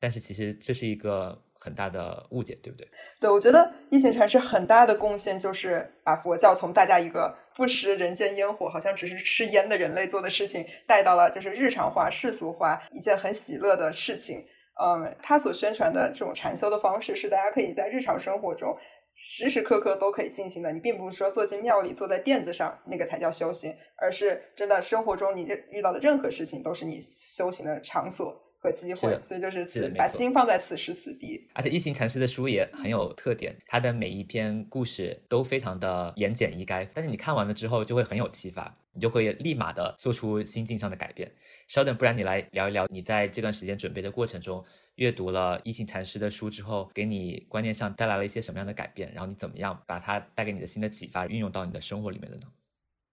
[0.00, 2.88] 但是其实这是一个很大的误解，对不对？
[3.20, 14.46] 对，我觉得一行禅师很大的贡献就是把佛教从大家一个不食人间烟火，好像只是吃烟的人类做的事情，带到了就是日常化、世俗化，一件很喜乐的事情。
[14.80, 18.78] 嗯，他所宣传的这种禅修的方式，是大家可以在日常生活中
[19.18, 20.72] 时时刻刻都可以进行的。
[20.72, 29.18] 你并不是说坐进庙里、坐在垫子上那个才叫修行，而是真的生活中你遇到的任何事情都是你修行的场所和机会。
[29.22, 31.48] 所以就是是此把心放在此时此地。
[31.54, 41.30] 而且一行禅师的书也很有特点，他的每一篇故事都非常的言简意赅，但是你看完了之后就会很有启发，你就会立马的做出心境上的改变。
[41.68, 44.64] 稍等，不然你来聊一聊你在这段时间准备的过程中，
[44.96, 52.48] 阅读了一行禅师的书之后，给你观念上带来了一些什么样的改变，然后你怎么样把它带给你的新的启发运用到你的生活里面的呢？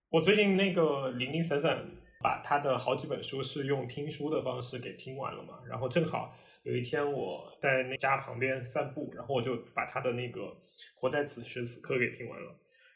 [0.10, 1.86] 我最近那个零零散散
[2.20, 10.42] 把他的好几本书是用听书的方式给听完了嘛，然后正好有一天我在那家旁边散步，然后我就把他的那个
[10.96, 12.56] 《活在此时此刻》给听完了。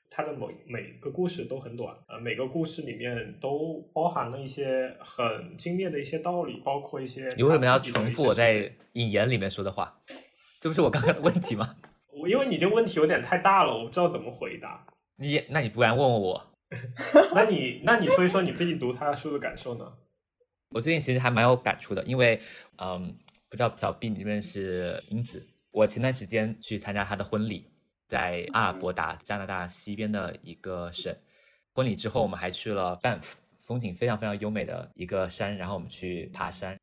[0.09, 10.01] 他的每每个故事都很短，呃，每个故事里面都包含了一些很精炼的一些道理，包括一些你为什么要重复我在引言里面说的话？
[10.59, 11.77] 这不是我刚刚的问题吗？
[12.11, 14.85] 我因为你这个问题有点太大了，我不知道怎么回答。
[15.15, 16.51] 你那你不然问问我，
[17.33, 19.93] 那你那你说一说你最近读他的书的感受呢？
[20.71, 22.41] 我最近其实还蛮有感触的，因为
[22.77, 23.15] 嗯，
[23.47, 27.68] 不知道小 B 你这边是英子，我前段时间去参加他的婚礼，
[28.09, 31.15] 在阿尔伯达加拿大西边的一个省。
[31.73, 36.75] 婚礼之后，我们还去了 Banff，风景非常非常优美的一个山，然后我们去爬山。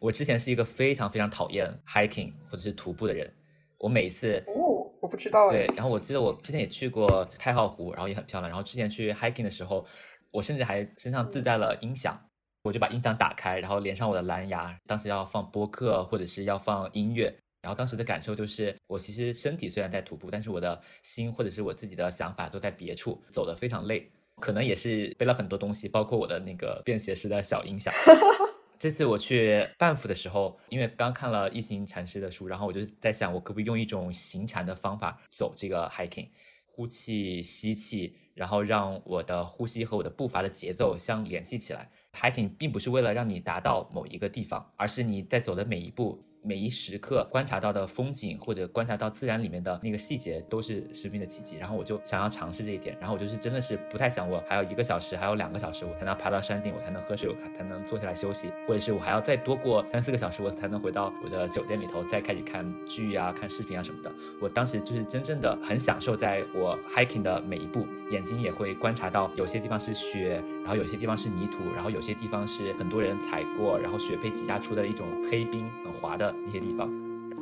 [0.00, 3.32] 我之前是一个非常非常讨厌 hiking 或者是徒步的人，
[3.76, 8.48] 我每一次哦，我不知道哎对，然后我记得我之前也去过太浩湖，然后也很漂亮。
[8.48, 9.86] 然后之前去 hiking 的时候，
[10.30, 12.18] 我甚至还身上自带了音响，
[12.62, 17.36] 我就把音响打开，然后连上我的蓝牙，当时要放播客或者是要放音乐。
[17.60, 24.10] 然后当时的感受就是，我其实身体虽然在徒步，但是我的心或者是我自己的想法都在别处，走得非常累。
[24.40, 27.92] 可能也是背了很多东西，包括我的那个便携式的小音响。
[28.78, 36.28] 这次我去半府的时候，因为刚看了一行禅师的书，然后我就在想，我可不可以用一种行禅的方法走这个 hiking，
[36.64, 41.90] 呼气、吸气，然后让我的呼吸和我的步伐的节奏相联系起来。
[42.12, 51.56] hiking 并不是为了让你达到某一个地方，而是你在走的每一步，每一时刻观察到的风景，或者观察到自然里面的那个细节，都是生命的奇迹。
[51.56, 64.10] 然后我就想要尝试这一点，然后我就是真的是不太想，我还有一个小时，还有两个小时，我才能爬到山顶，我才能喝水，我才能坐下来休息，或者是我还要再多过三四个小时，我才能回到我的酒店里头，再开始看剧啊、看视频啊什么的。
[64.40, 76.92] 我当时就是真正的很享受，在我 hiking 的每一步，眼睛也会观察到有些地方是雪，然后有些地方是泥土，然后有些地方是很多人踩过，然后雪被挤压出的一种黑冰，很滑的那些地方。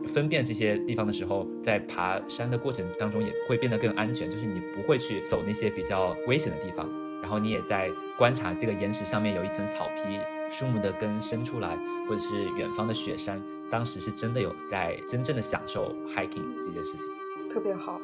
[0.07, 6.89] 分辨这些地方的时候，在爬山的过程当中也会变得更安全，就是你不会去走那些比较危险的地方，
[7.21, 11.77] 然后你也在观察这个岩石上面有一层草皮，树木的根伸出来，
[12.09, 13.43] 或者是远方的雪山。
[13.69, 17.09] 当时是真的有在真正的享受 hiking 这件事情，
[17.51, 18.01] 特别好，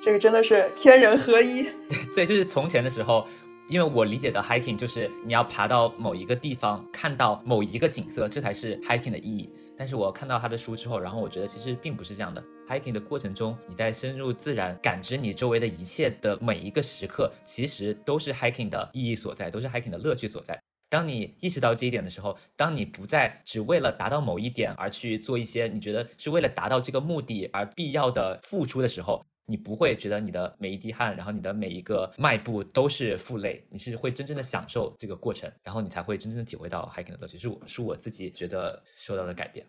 [0.00, 1.66] 这个真的是天人合一。
[2.16, 3.26] 对，就是从前的时候。
[3.68, 9.50] 因为我理解的 hiking 就是你要爬到某一个地方，看到某一个景色，这才是 hiking 的意义。
[9.76, 12.42] 但是我看到他的书之后，然后我觉得其实并不是这样的。
[12.66, 20.58] hiking 的过程中，你在深入自然，感知你周围的一切的每一个时刻，其实都是 hiking 的意义所在，都是 hiking 的乐趣所在。
[20.88, 29.22] 当你意识到这一点的时候，当你不再只为了达到某一点而去做一些你觉得是为了达到这个目的而必要的付出的时候。
[29.48, 37.38] 你不会觉得你的每一滴汗，然后你的每一个迈步都是负累，你是会真正的享受这个过程，然后你才会真正的体会到 hiking 的乐趣。
[37.38, 39.66] 是我是我自己觉得受到的改变。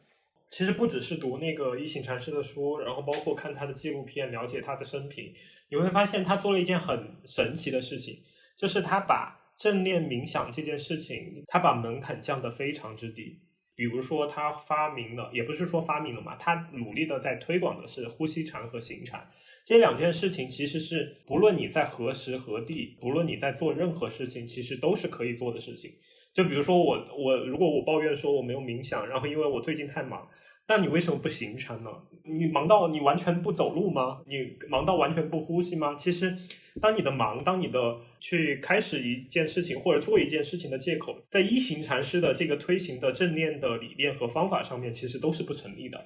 [0.50, 5.34] 其实不只是读那个一行禅师的书，然后包括看他的纪录片，了解他的生平，
[5.70, 8.22] 你会发现他做了一件很神奇的事情，
[8.58, 13.40] 就是他把正念冥想这件事情，他把门槛降得非常之低。
[13.76, 19.26] 比如说，他发明了，也不是说发明了嘛，他努力的在推广的是呼吸禅和行禅。
[19.70, 25.92] 这两件事情其实是，不论你在何时何地，不论你在做任何事情，其实都是可以做的事情。
[26.34, 30.28] 就比如说我，我如果我抱怨说我没有冥想，然后因为我最近太忙，
[30.68, 31.92] 那你为什么不行禅呢？
[32.24, 34.22] 你忙到你完全不走路吗？
[34.26, 35.94] 你忙到完全不呼吸吗？
[35.94, 36.36] 其实，
[36.82, 46.04] 当你的忙，当你的去开始一件事情或者做一件事情的借口，在一行禅师的这个推行的正念的理念和方法上面，其实都是不成立的。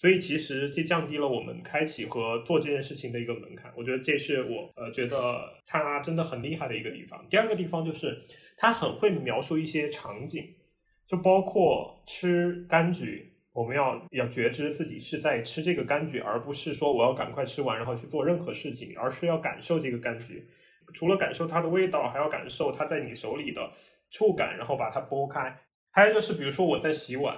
[0.00, 7.22] 所以其实这降低了我们开启和做这件事情的一个门槛，我觉得这是我呃觉得他真的很厉害的一个地方。
[7.28, 8.18] 第二个地方就是
[8.56, 10.54] 他很会描述一些场景，
[11.06, 20.48] 就包括吃柑橘，我们要要觉知自己是在吃这个柑橘，而不是说我要赶快吃完然后去做任何事情，而是要感受这个柑橘。
[20.94, 23.70] 除了感受它的味道，还要感受它在你手里的
[24.10, 25.58] 触感，然后把它剥开。
[25.90, 27.36] 还有就是比如说我在洗碗。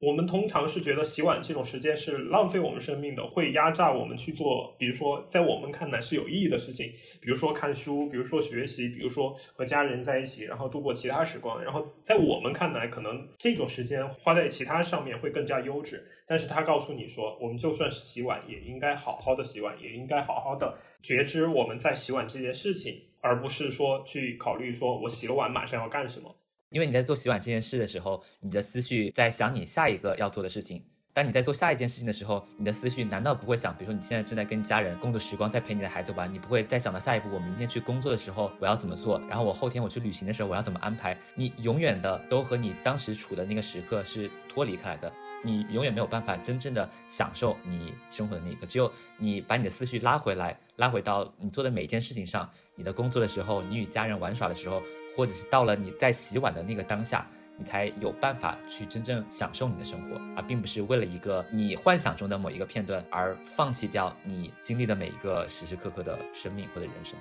[0.00, 11.62] 我们通常是觉得洗碗这种时间是浪费我们生命的，会压榨我们去做，比如说在我们看来是有意义的事情，比如说看书，比如说学习，比如说和家人在一起，然后度过其他时光。
[11.62, 16.08] 然后在我们看来，可能这种时间花在其他上面会更加优质。
[16.26, 26.34] 但是他告诉你说，我们就算是洗碗，也应该好好的洗碗，也应该好好的觉知我们在洗碗这件事情，而不是说去考虑说我洗了碗马上要干什么。
[26.70, 30.82] 因为你在做洗碗这件事的时候，你的思绪在想你下一个要做的事情。
[31.12, 41.18] 当你在做下一件事情的时候，你的思绪难道不会想，比如说你现在正在跟家人共度时光，在陪你的孩子玩，你不会再想到下一步，我明天去工作的时候我要怎么做，然后我后天我去旅行的时候我要怎么安排？
[41.34, 48.64] 你永远的都和你当时处的那个时刻是脱离开来的，你永远没有办法真正的享受你生活的那一刻。
[48.64, 54.80] 只有你把你的思绪拉回来，拉回到你做的每一件事情上，你的工作的时候，你与家人玩耍的时候。
[55.16, 67.14] 或者是到了你在洗碗的那个当下，你才有办法去真正享受你的生活，而并不是为了一个你幻想中的某一个片段而放弃掉你经历的每一个时时刻刻的生命或者人生。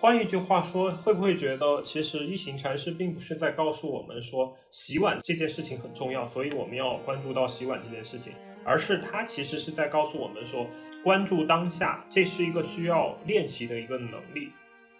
[0.00, 8.32] 换一句话说，会不会觉得其实一行禅师并不是在告诉我们说洗碗这件事情很重要，所以我们要关注到洗碗这件事情，
[8.64, 10.66] 而是他其实是在告诉我们说，
[11.04, 14.50] 关注当下，这是一个需要练习的一个能力。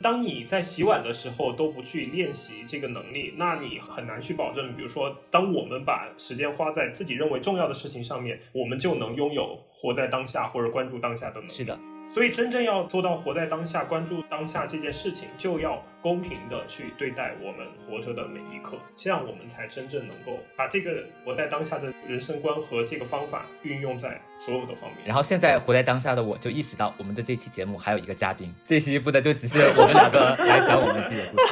[0.03, 11.53] 当你在洗碗的时候都不去练习这个能力，那你很难去保证，比如说，当我们把时间花在自己认为重要的事情上面，我们就能拥有活在当下或者关注当下的能力。
[11.53, 11.79] 是的。
[12.09, 25.01] 所以，真正要做到活在当下、关注当下这件事情，就要公平的去对待我们活着的每一刻，这样我们才真正能够把这个活在当下的人生观和这个方法运用在所有的方面。
[25.05, 31.45] 然后，现在活在当下的我就意识到，我们的这期节目还有一个嘉宾，这期不的就只是我们两个来讲我们自己的故事。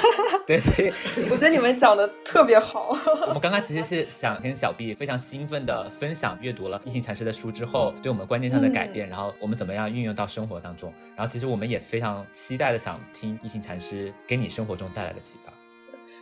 [0.47, 0.91] 对，所以
[1.31, 2.97] 我觉得你们讲的特别好。
[3.29, 10.91] 我们刚刚其实是想跟小 B 非常兴奋的分享阅读了异性禅师的书之后，对我们观念上的改变，然后我们怎么样运用到生活当中。
[11.15, 15.53] 然后其实我们也非常期待的想听异性禅师给你生活中带来的启发。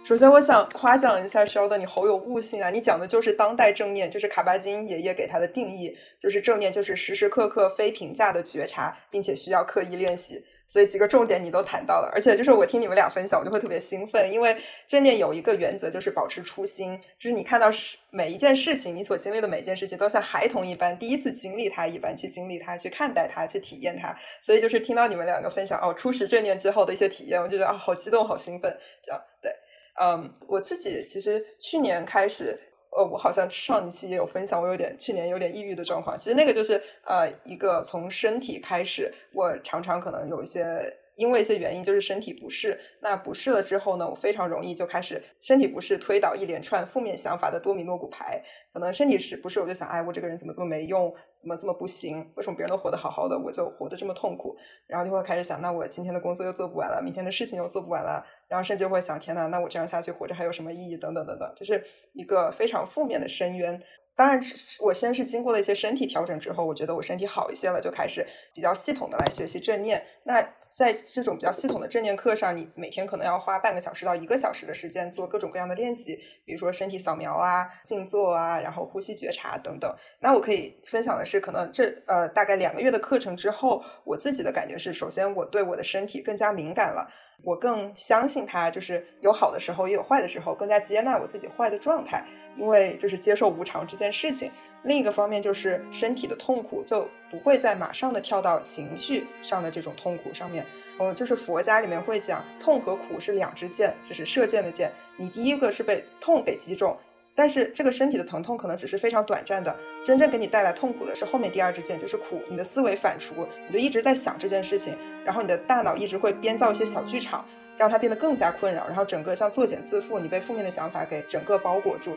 [0.04, 2.70] 首先，我想夸奖一下肖的，你好有悟性啊！
[2.70, 10.44] 你讲的就是当代正念，就是卡巴金爷爷给他的定义，就是正念就是时时刻刻非评价的觉察，并且需要刻意练习。
[10.68, 14.56] 所以几个重点你都谈到了，而且就是我听你们俩分享，我就会特别兴奋，因为
[14.86, 24.16] 正念有一个原则，就是保持初心，就是你看到事每一件事情，你所经历的每一件事情，都像孩童一般，第一次经历它一般去经历它，去看待它，去体验它。
[24.42, 29.52] 所以就是听到你们两个分享哦，初识正念之后的一些体验，我觉得啊，好激动，好兴奋，这样对，
[30.00, 32.58] 嗯，我自己其实去年开始。
[32.96, 36.16] 呃，我好像上一期也有分享，我有点去年有点抑郁的状况。
[36.18, 40.96] 其实那个就是呃，一个从身体开始，我常常可能有一些。
[41.16, 42.78] 因为一些原因，就是身体不适。
[43.00, 48.42] 那不适了之后呢，我非常容易就开始身体不适，推倒一连串负面想法的多米诺骨牌。
[48.72, 52.30] 可能身体是不是我就想，哎，我这个人怎么这么没用，怎么这么不行？
[52.36, 54.56] 为什么别人都活得好好的，我就活得这么痛苦？
[54.86, 58.24] 然后就会开始想，那我今天的工作又做不完了，明天的事情又做不完了。
[58.48, 60.96] 然后甚至会想，天呐，那我这样下去活着还有什么意义？
[60.96, 63.82] 等等等等，就是一个非常负面的深渊。
[64.16, 64.40] 当然，
[64.80, 70.02] 我先是经过了一些身体调整之后，我觉得我身体好一些了，就开始比较系统的来学习正念。
[70.24, 70.40] 那
[70.70, 79.94] 在这种比较系统的正念课上，你每天可能要花半个小时到一个小时的时间做各种各样的练习，比如说身体扫描啊、静坐啊，然后呼吸觉察等等。
[80.20, 87.06] 那我可以分享的是，可能这呃大概两个月的课程之后，我自己的感觉是，首先我对我的身体更加敏感了，
[87.42, 92.24] 我更相信它，就是有好的时候也有坏的时候，更加接纳我自己坏的状态。
[92.56, 94.50] 因为就是接受无常这件事情，
[94.84, 100.64] 另一个方面就是身体的痛苦就不会再马上的跳到情绪上的这种痛苦上面。
[100.98, 104.90] 嗯，就是佛家里面会讲，痛和苦是两支箭，就是射箭的箭。
[105.18, 106.96] 你第一个是被痛给击中，
[107.36, 112.42] 但是这个身体的疼痛可能只是非常短暂的，真正给你带来痛苦的是后面第二支箭，就是苦。
[112.48, 117.44] 你的思维反刍，你就一直在想这件事情，然后你的大脑一直会编造一些小剧场，
[117.76, 122.16] 让它变得更加困扰，然后整个像作茧自缚，你被负面的想法给整个包裹住。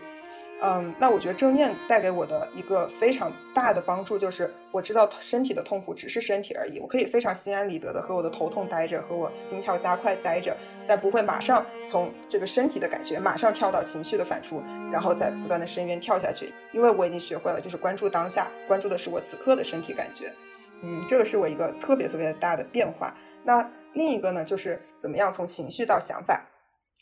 [0.61, 10.53] 嗯，那我觉得正念带给我的一个非常大的帮助，就是我知道身体的痛苦只是身体而已，我可以非常心安理得的和我的头痛待着，和我心跳加快待着，
[10.85, 20.33] 但不会马上从这个身体的感觉马上跳到情绪的反刍，然后再不断的深渊跳下去，因为我已经学会了，就是关注当下，关注的是我此刻的身体感觉。
[20.81, 23.15] 嗯，这个是我一个特别特别大的变化。
[23.45, 26.45] 那另一个呢，就是怎么样从情绪到想法。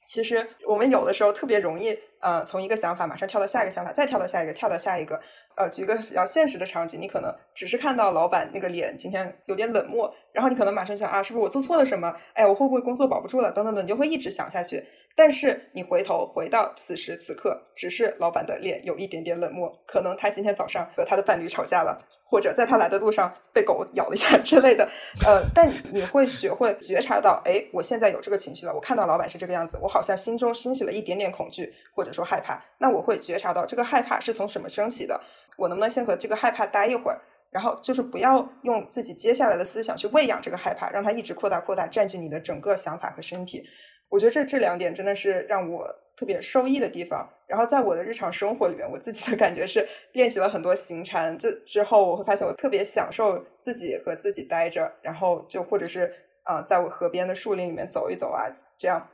[0.08, 5.20] 其实我们有的时候特别容易，呃，从一个想法马上跳到下一个想法，再跳到下一个，跳到下一个。
[5.56, 12.16] 呃，举一个比较现实的场景，你可能只是看到老板那个脸今天有点冷漠，然后你可能马上想啊，是不是我做错了什么？
[12.34, 13.52] 哎，我会不会工作保不住了？
[13.52, 14.86] 等等等，你就会一直想下去。
[15.18, 24.88] 但是你回头回到此时此刻，只是老板的脸有一点点冷漠，可能他今天早上和他的伴侣吵架了，或者在他来的路上被狗咬了一下之类的。
[25.26, 32.64] 呃，但你会学会觉察到，哎，我现在有这个情绪了，我看到老板是这个样子，我好像心中兴起了一点点恐惧，或者说害怕。
[32.78, 35.20] 那我会觉察到这个害怕是从什么升起的？
[35.58, 37.20] 我能不能先和这个害怕待一会儿？
[37.50, 43.64] 然后就是不要用自己接下来的思想去喂养这个害怕，让它一直扩大扩大，占据你的整个想法和身体。
[44.10, 47.30] 我觉得这这两点真的是让我特别受益的地方。
[47.48, 58.44] 然后在我的日常生活里面，我自己的感觉是练习了很多行禅，这之后我会发现我特别享受自己和自己待着，然后就或者是啊，在我河边的树林里面走一走啊，
[58.78, 59.08] 这样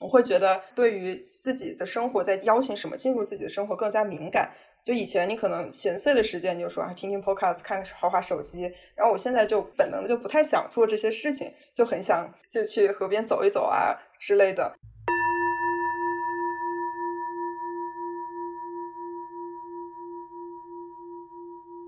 [0.00, 4.50] 我会觉得对于自己的生活在邀请什么进入自己的生活更加敏感。
[4.84, 8.70] 就以前你可能闲碎的时间，你就说啊，听听 podcast，看看滑滑手机。
[8.94, 14.76] 然后我现在就本能的就不太想做这些事情，就很想就去河边走一走啊之类的。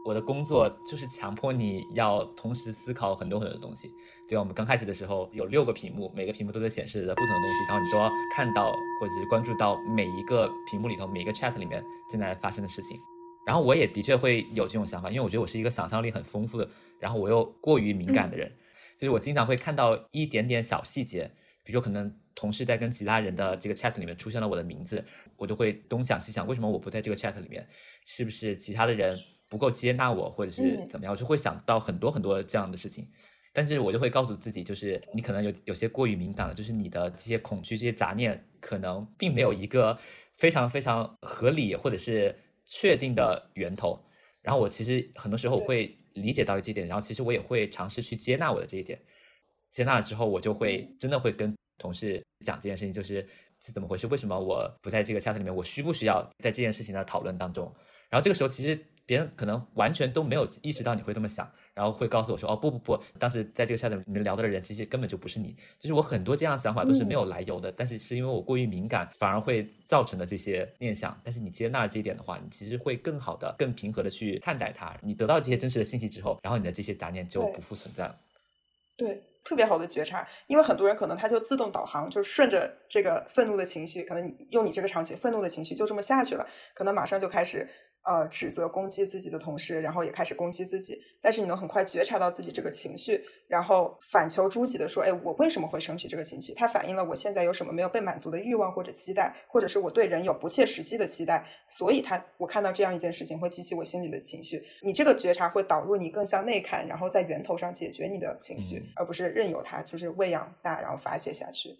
[0.07, 3.91] 我的工作就是强迫你要同时思考很多很多的东西。
[4.29, 4.41] 对吧？
[4.41, 12.99] 我们刚开始的时候有六个屏幕，每个屏幕都在显示着不同的东西，然后你都要看到或者是关注到每一个屏幕里头每一个 chat 里面正在发生的事情。
[13.47, 18.53] 然后我也的确会有这种想法，因为我觉得我是一个想象力很丰富的，然后我又过于敏感的人，
[18.99, 21.31] 就是我经常会看到一点点小细节，
[21.63, 25.05] 比如说可能同事在跟其他人的这个 chat 里面出现了我的名字，
[25.37, 27.69] 我就会东想西想，为什么我不在这个 chat 里面？
[28.05, 29.17] 是不是其他的人？
[29.49, 33.07] 不够接纳我，或者是怎么样，我就会想到很多很多这样的事情。
[33.53, 39.99] 但是我就会告诉自己，就是你可能有有些过于敏感了，就是你的这些恐惧、这些杂念，可能并没有一个
[40.33, 43.99] 非常非常合理或者是确定的源头。
[44.43, 49.01] 然后我其实很多时候我会理解到这一点，然后其实我也会尝试去接纳我的这一点。
[49.71, 53.27] 接纳了之后，我就会真的会跟同事讲这件事情，就是
[53.63, 54.07] 是怎么回事？
[54.09, 55.55] 为什么我不在这个 chat 里面？
[55.55, 57.75] 我需不需要在这件事情的讨论当中？
[58.11, 58.79] 然后这个时候其实。
[59.07, 71.19] 别人可能完全都没有意识到你会这么想，然后会告诉我说，哦不不不，当时在这个 chat 里面聊到的人其实根本就不是你，就是我很多这样的想法都是没有来由的，但是是因为我过于敏感，反而会造成的这些念想。
[71.23, 74.95] 但是你接纳了这一点的话，你其实会更好的、更平和的去看待它。
[75.01, 78.19] 你得到这些真实的信息之后，然后你的这些杂念就不复存在了。
[78.97, 79.23] 对。
[79.47, 86.45] 特别好的觉察，因为很多人可能他就自动导航，就顺着这个愤怒的情绪，可能用你这个场景，愤怒的情绪就这么下去了，
[86.75, 87.69] 可能马上就开始。
[88.09, 90.97] 呃，指责攻击自己的同事，然后也开始攻击自己。
[91.21, 96.55] 但是你能很快觉察到自己这个情绪，然后反求诸己的说：“哎，我为什么会升起这个情绪？
[96.55, 101.45] 它反映了我现在有什么没有被满足的欲望或者期待，或者是我对人有不切实际的期待。
[101.69, 104.63] 所以，他我看到这样一件事情会激起我心里的情绪。
[104.83, 111.79] 你这个觉察会导入你更向内看，然后在源头上解决你的情绪，而不是任由它就是喂养大，然后发泄下去。”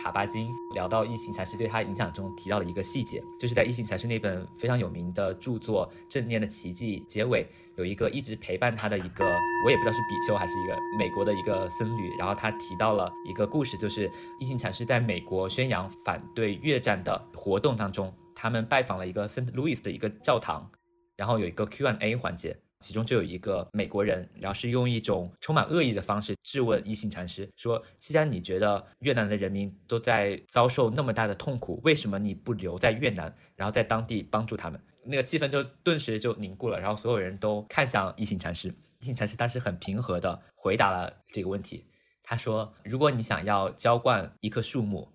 [0.00, 7.46] 卡巴金聊到异形禅师对他影响中提到的一个细节，就是在异形禅师那本非常有名的著作《正念的奇迹》结尾，
[7.76, 9.24] 有一个一直陪伴他的一个，
[9.64, 14.10] 我也不知道是比丘还是一个美国的一个僧侣，然后他提到了一个故事，就是
[14.40, 20.68] 异形禅师在美国宣扬反对越战的活动当中，他们拜访了一个圣路易斯的一个教堂，
[21.16, 22.56] 然后有一个 Q&A 环节。
[22.84, 38.74] 其中就有一个美国人，然后是用一种充满恶意的方式质问一行禅师，说：“既然你觉得越南的人民都在遭受那么大的痛苦，为什么你不留在越南，然后在当地帮助他们？”那个气氛就顿时就凝固了，然后所有人都看向一行禅师。
[38.98, 41.86] 一行禅师当时很平和的回答了这个问题，
[42.24, 45.08] 他说：“如果你想要浇灌一棵树木，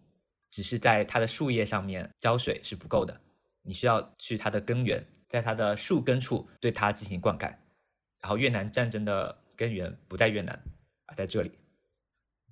[0.51, 3.19] 只是在它的树叶上面浇水是不够的，
[3.61, 7.45] 你需要去它的根源。”在它的树根处对它进行灌溉，
[8.19, 10.59] 然后越南战争的根源不在越南，
[11.05, 11.51] 而在这里。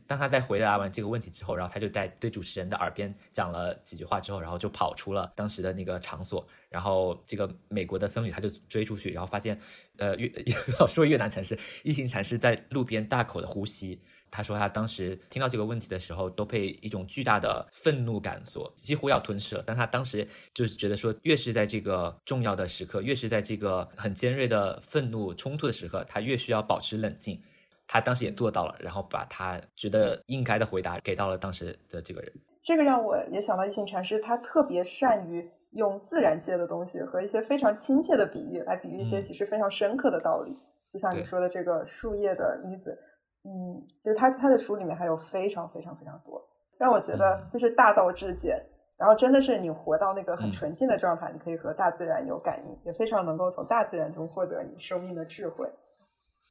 [0.07, 6.47] 当他在回答完这个问题之后，然后他就在对主持人的耳边讲了几句话之后，然后就跑出了当时的那个场所。
[6.69, 9.59] 然后这个美国的僧侣他就追出去，然后发现，
[9.97, 10.31] 呃，越
[10.79, 13.99] 要说越南禅师一行禅师在路边大口的呼吸。
[14.35, 19.63] 他说，他当时听到这个问题的时候，都被一种巨大的愤怒感所几乎要吞噬了。
[19.65, 27.41] 但他当时就是觉得说，越是在这个重要的时刻，越是在这个很尖锐的愤怒冲突的时刻，他越需要保持冷静。
[27.87, 32.29] 他当时也做到了，然后把他觉得应该的回答给到了当时的这个人。
[32.61, 40.53] 这个让我也想到一行禅师，他特别善于用自然界的东西和一些非常亲切的比喻来比喻一些其实非常深刻的道理。
[40.89, 42.99] 就像你说的这个树叶的例子。
[43.45, 46.43] 嗯，就是他他的书里面还有非常非常非常多，
[46.79, 48.59] 让我觉得就是大道至简，
[48.97, 55.69] 然后真的是你活到那个很纯净的状态，你可以和大自然有感应，也非常能够从大自然中获得你生命的智慧。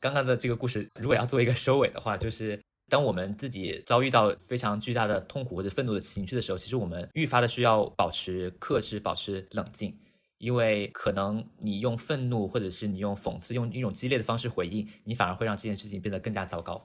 [0.01, 9.99] 刚刚的这个故事，如果要做一个收尾的话，就是当我们自己遭遇到非常巨大的痛苦或者愤怒的情绪的时候，其实我们愈发的需要保持克制，保持冷静。
[10.39, 16.83] 因为可能你用愤怒，或者是你用讽刺，用一种激烈的方式回应，你反而会让这件事情变得更加糟糕。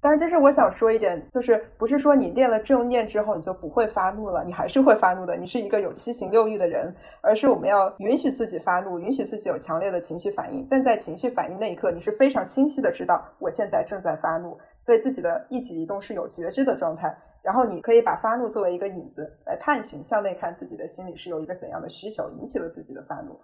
[0.00, 5.34] 但是，这是我想说一点，就是不是说你练了正念之后你就不会发怒了，你还是会发怒的。
[5.34, 10.66] 你是一个有七情六欲的人，而是我们要允许自己发怒，允许自己有强烈的情绪反应。
[10.70, 17.16] 但在情绪反应那一刻，你是非常清晰的知道，我现在正在发怒，对自己的一举一动是有觉知的状态。
[17.44, 23.38] 然后你可以把发怒作为一个引子来探寻，向内看自己的心里是有一个怎样的需求引起了自己的发怒。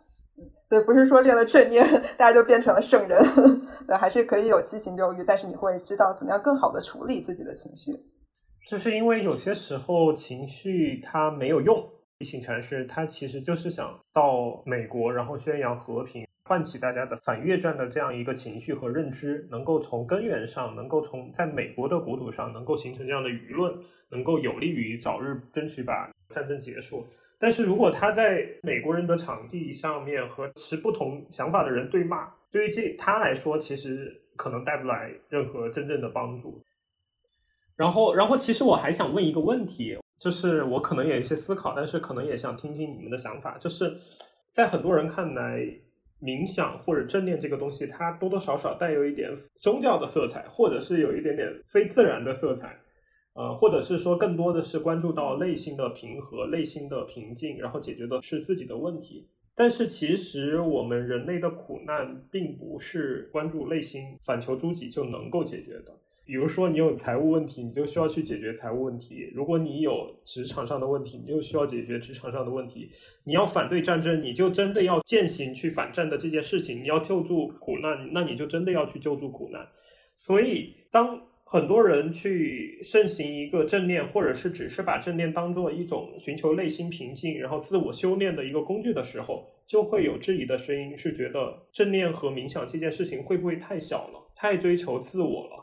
[0.71, 1.85] 所以，不是说练了正念
[2.17, 3.21] 大家就变成了圣人，
[4.01, 7.93] 还是可以有七情六欲，但是你会知道怎么样更好的处理自己的情绪。
[8.67, 11.77] 就是因为有些时候情绪它没有用，
[12.21, 16.27] 一行禅师他其实就是想到美国，然后宣扬和平。
[16.51, 23.73] 唤起大家的反越战的这样一个情绪和认知，能够从根源上，能够从在美国的国土上，能够形成这样的舆论，
[24.09, 27.07] 能够有利于早日争取把战争结束。
[27.39, 36.61] 但是如果他在美国人的场地上面和持不同想法的人对骂，对于这他来说，其实可能带不来任何真正的帮助。
[37.77, 43.97] 然后，然后，其实我还想问一个问题，就是我可能有一些思考，但是可能也想听听你们的想法，就是
[44.51, 45.65] 在很多人看来。
[46.23, 52.79] 冥想或者正念这个东西，它多多少少带有一点宗教的色彩，或者是有一点点非自然的色彩，
[53.33, 59.29] 呃，或者是说更多的是关注到内心的平和、内心的平静，然后解决的是自己的问题。
[59.55, 65.93] 但是其实我们人类的苦难，并不是关注内心、反求诸己就能够解决的。
[66.31, 72.89] 比如说，你有财务问题，你就需要去解决财务问题；如果你有职场上的问题，你就需要解决职场上的问题。
[73.25, 76.85] 你要反对战争，你就真的要践行去反战的这件事情。
[76.85, 79.67] 你要救助苦难，那你就真的要去救助苦难。
[80.15, 95.60] 所以，当很多人去盛行一个正念，或者是只是把正念当做一种寻求内心平静，然后自我修炼的一个工具的时候，就会有质疑的声音，是觉得正念和冥想这件事情会不会太小了，太追求自我了，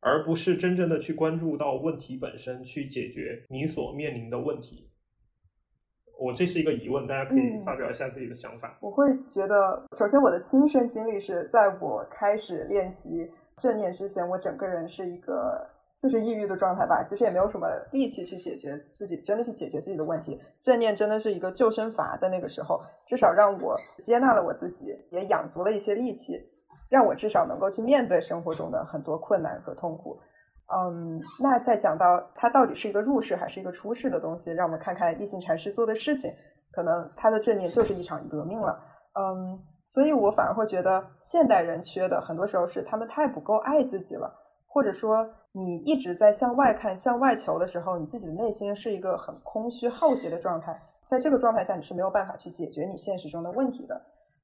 [0.00, 4.90] 而不是真正的去关注到问题本身，去解决你所面临的问题。
[6.18, 8.76] 我这是一个疑问，大家可以发表一下自己的想法。
[8.80, 13.30] 我会觉得，首先我的亲身经历是在我开始练习。
[13.56, 15.66] 正念之前，我整个人是一个
[15.98, 20.40] 就是抑郁的状态吧，其实也没有什么力气去解决自己，真的是解决自己的问题。
[20.62, 26.38] 正念真的是一个救生筏，在那个时候，至少让我接纳了我自己，也养足了一些力气，
[26.90, 30.20] 让我至少能够去面对生活中的很多困难和痛苦。
[30.66, 36.30] 嗯，那再讲到它到底是一个入世还是一个出世的东西，让我们看看一行禅师做的事情，
[36.70, 38.78] 可能他的正念就是一场革命了。
[39.14, 39.58] 嗯。
[39.86, 44.32] 所以我反而会觉得，现代人缺的很多时候是他们太不够爱自己了，
[44.68, 50.80] 或者说你一直在向外看、向外求的时候，你自己的内心是一个很空虚、耗竭的状态。
[51.06, 54.00] 在这个状态下，你是没有办法去解决你现实中的问题的。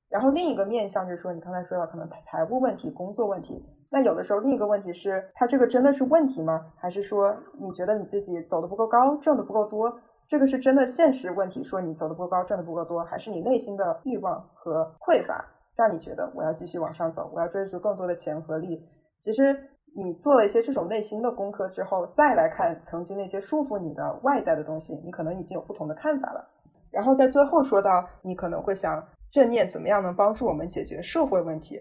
[0.08, 6.72] 然后另一个面向就是说，你刚才说到可能财务问题、工作问题，那有的时候另一个问题是，他这个真的是问题吗？
[6.76, 9.92] 还是说你觉得你自己走的不够高，挣的不够多？
[10.26, 15.44] 这个是真的现实问题，说你走的不够高，挣的不够多，还是你内心的欲望和匮乏，
[15.76, 18.84] 让你觉得我要继续往上走，我要追逐更多的钱和利。
[19.20, 19.56] 其实
[19.96, 26.44] 你做了一些这种内心的功课之后，再来看曾经那些束缚你的外在的东西，你可能已经有不同的看法了。
[26.90, 29.00] 然后在最后说到，你可能会想
[29.30, 31.80] 正念怎么样能帮助我们解决社会问题。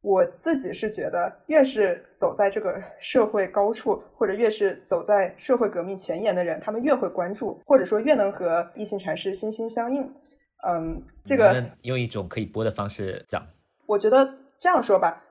[0.00, 10.02] 我自己是觉得，越是走在这个社会高处，或者越是走在社会革命前沿的人，他们越会关注，或者说越能和一行禅师心心相印。
[10.66, 13.42] 嗯，这个用一种可以播的方式讲。
[13.86, 14.28] 我觉得
[14.58, 15.24] 这样说吧，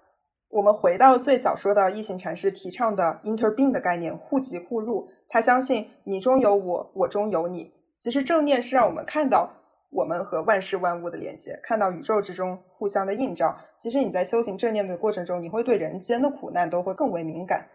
[0.49, 5.07] 我们回到最早说到一行禅师提倡的 interbeing 的概念，互即互入。
[5.29, 7.71] 他相信你中有我，我中有你。
[7.99, 9.51] 其实正念是让我们看到。
[9.93, 13.55] 我们和万事万物的连接，看到宇宙之中互相的映照。
[13.77, 17.67] 其实你在修行正念的过程中，你会对人间的苦难都会更为敏感。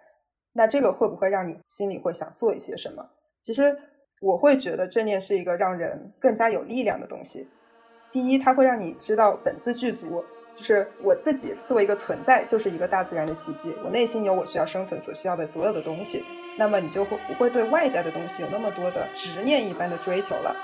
[0.53, 3.09] 那这个会不会让你心里会想做一些什么？
[3.45, 3.77] 其实
[4.21, 7.49] 我会觉得正念是一个让人更加有力量的东西。
[8.11, 13.77] 第一，它会让你知道本自具足，就是我自己作为一个存在，就是一个大自然的奇迹。
[13.85, 16.25] 我内心有我需要生存所需要的所有的东西，
[16.59, 20.57] 那么你就会不会对外在的东西有那么多的执念一般的追求了。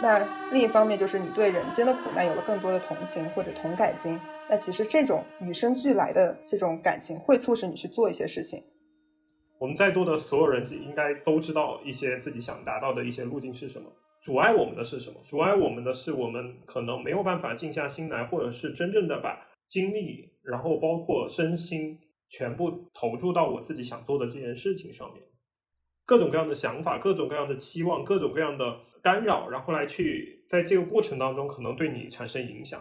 [0.00, 0.18] 那
[0.52, 4.18] 另一方面，就是你对人间的苦难有了更多的同情或者同感心。
[4.48, 8.62] 那其实这种与生俱来的这种感情，会促使你去做一些事情。
[9.58, 13.90] 我们在座的所有人应该都知道一些自己想达到的一些路径是什么。
[14.22, 15.16] 阻碍我们的是什么？
[15.24, 25.22] 阻碍我们的是我们可能没有办法静下心来，或者是真正的把精力，然后包括身心，全部投注到我自己想做的这件事情上面。
[26.06, 32.80] 各种各样的想法，各种各样的期望，各种各样的干扰，然后来去在这个过程当中可能对你产生影响。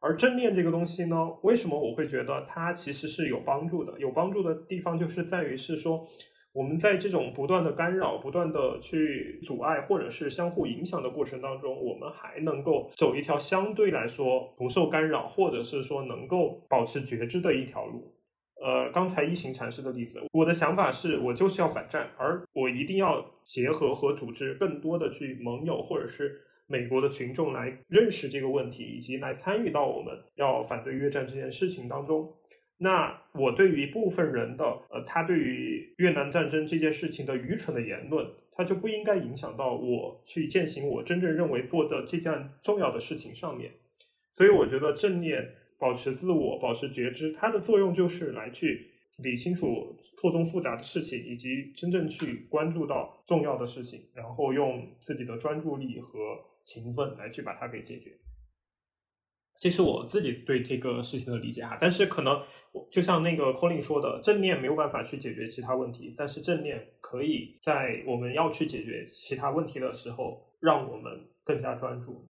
[0.00, 3.98] 而正念这个东西呢，为什么我会觉得它其实是有帮助的？
[3.98, 6.04] 有帮助的地方就是在于是说，
[6.52, 18.14] 我们在这种不断的干扰、不断的去阻碍或者是相互影响的过程当中，我们还能够走一条相对来说不受干扰，或者是说能够保持觉知的一条路。
[18.60, 32.34] 呃，刚才一行禅师的例子，我的想法是我就是要反战，而我一定要结合和组织更多的去盟友或者是美国的群众来认识这个问题，以及来参与到我们要反对越战这件事情当中。
[32.78, 43.70] 那我对于一部分人的呃，他对于越南战争这件事情的愚蠢的言论，他就不应该影响到我去践行我真正认为做的这件重要的事情上面。
[44.32, 45.54] 所以我觉得正念。
[45.78, 58.12] 保持自我，保持觉知，它的作用就是来去理清楚错综复杂的事情，以及真正去关注到重要的事情，然后用自己的专注力和勤奋来去把它给解决。
[59.60, 61.76] 这是我自己对这个事情的理解哈。
[61.80, 62.40] 但是可能
[62.92, 72.24] 就像那个 Colin 说的，正念没有办法去解决其他问题，但是正念可以在我们要去解决其他问题的时候，让我们更加专注。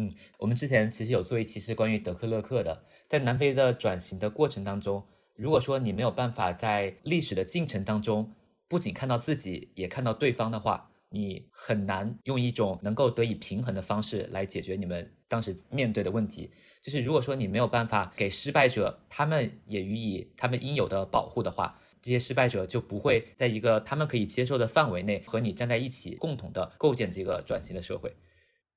[0.00, 8.32] 嗯，我们之前其实有做一期是关于德克勒克的，在南非的转型的过程当中，如果说你没有办法在历史的进程当中，
[8.68, 16.48] 不仅看到自己，也看到对方的话，你很难用一种能够得以平衡的方式来解决你们当时面对的问题。
[16.80, 28.14] 就是如果说你没有办法给失败者他们也予以他们应有的保护的话，这些失败者就不会在一个他们可以接受的范围内和你站在一起，共同的构建这个转型的社会。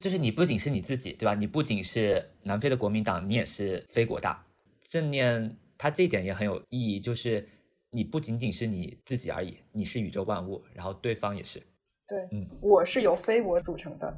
[0.02, 1.36] 就是你不仅是你自己，对吧？
[1.36, 4.44] 你不仅是南非的国民党，你也是非国大。
[4.82, 7.48] 正念它这一点也很有意义，就是
[7.92, 11.62] 你不仅仅是你自己而已，你是宇宙万物，然后对方也是。
[12.08, 14.18] 对，嗯，我是由非我组成的。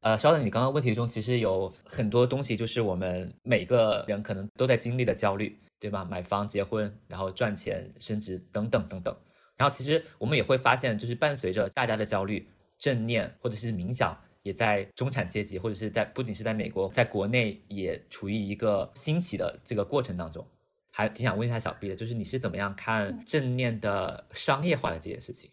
[0.00, 6.04] 呃，稍等，你刚刚问题中其实有很多东西，就是我们每个人可能都在经历的焦虑，对吧？
[6.04, 9.16] 买房、结婚，然后赚钱、升职等等等等。
[9.56, 20.46] 然后其实我们也会发现，就是伴随着大家的焦虑，正念或者是冥想，也在中产阶级或者是在不仅是在美国，在国内也处于一个兴起的这个过程当中。
[20.90, 25.50] 还挺想问一下小 B 的，就是你是怎么样看正念的商业化的这件事情？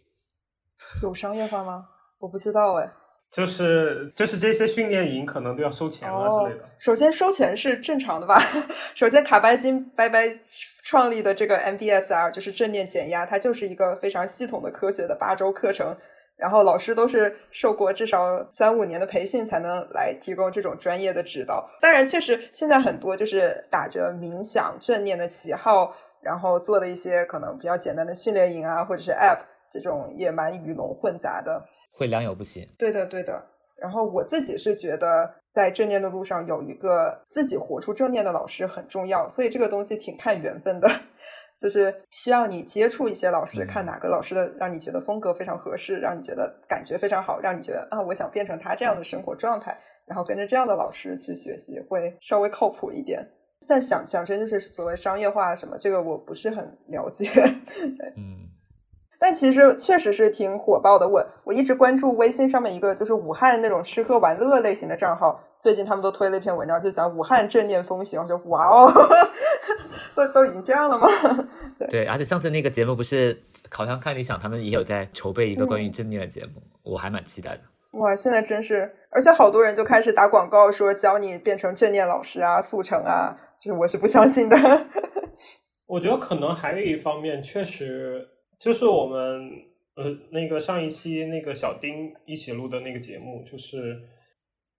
[1.04, 1.88] 有商业化吗？
[2.20, 2.92] 我不知道哎。
[3.32, 6.70] 就是就是这些训练营可能都要收钱了之类的。
[6.78, 8.42] 首先收钱是正常的吧？
[8.96, 10.40] 首先卡巴金拜拜
[10.84, 15.98] 创立的这个 MBSR 就是正念减压，它就是一个非常系统的科学的八周课程，
[16.38, 21.70] 然后老师都是受过至少三五年的培训才能来提供这种专业的指导。
[21.82, 29.40] 当然，确实现在很多就是打着冥想正念的旗号，然后做的一些可能比较简单的训练营啊，或者是 App
[29.72, 31.64] 这种也蛮鱼龙混杂的。
[31.94, 33.42] 会良莠不齐，对的，对的。
[33.78, 40.90] 然后我自己是觉得，在正念的路上有一个自己活出正念的老师很重要，所以这个东西挺看缘分的，
[41.60, 53.26] 就是需要你接触一些老师，看哪个老师的让你觉得风格非常合适，让你觉得感觉非常好，让你觉得啊，我想变成他这样的生活状态，然后跟着这样的老师去学习，会稍微靠谱一点。
[53.68, 57.30] 但讲讲真，就是所谓商业化什么，这个我不是很了解。
[58.18, 58.55] 嗯。
[59.20, 61.08] 但其实确实是挺火爆的。
[61.08, 68.22] 我我一直关注微信上面一个就是武汉那种吃喝玩乐类型的账号，最近他们都推了一篇文章，就讲武汉正念风行。
[68.22, 68.92] 我就哇哦，
[70.16, 71.08] 都都已经这样了吗？
[71.90, 73.42] 对，而且上次那个节目不是
[73.72, 77.62] 好像看理想他们也有在筹备一个关于正念的节目，我还蛮期待的。
[78.00, 84.58] 哇，现在真是，而且好多人就开始打广告说教你变成正念老师啊，速成啊，就是我是不相信的。
[85.88, 88.28] 我觉得可能还有一方面，确实。
[88.66, 89.62] 就是我们
[89.94, 94.02] 呃那个上一期那个小丁一起录的那个节目，就是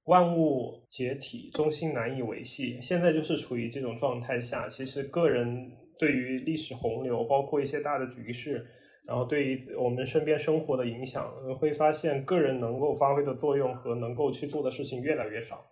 [0.06, 2.80] 万物解体，中心难以维系。
[2.80, 5.70] 现在就是处于这种状态下，其实个人
[6.00, 8.66] 对于历史洪流，包括一些大的局势，
[9.06, 15.64] 然后对于我们身边生活的影响，会发现个人能够发挥的作用和能够去做的事情越来越少。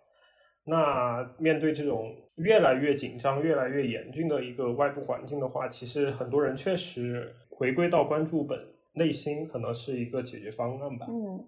[0.63, 7.35] 那面对这种越来越紧张、越来越严峻的一个外部环境的话，其实很多人确实。
[7.57, 8.59] 回归到关注本
[8.93, 11.05] 内心，可能是一个解决方案吧。
[11.09, 11.47] 嗯，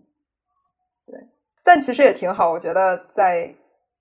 [1.05, 1.19] 对，
[1.63, 2.51] 但其实也挺好。
[2.51, 3.53] 我觉得在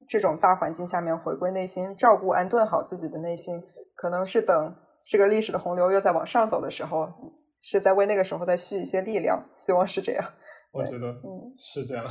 [0.08, 3.60] 这种大环境下面，回归内心，照顾安顿好自己的内心，
[3.96, 7.12] 可能是等这个历史的洪流又在往上走的时候，
[7.60, 9.44] 是在为那个时候再蓄一些力量。
[9.56, 10.32] 希望是这样。
[10.72, 12.04] 我觉得，嗯，是这样。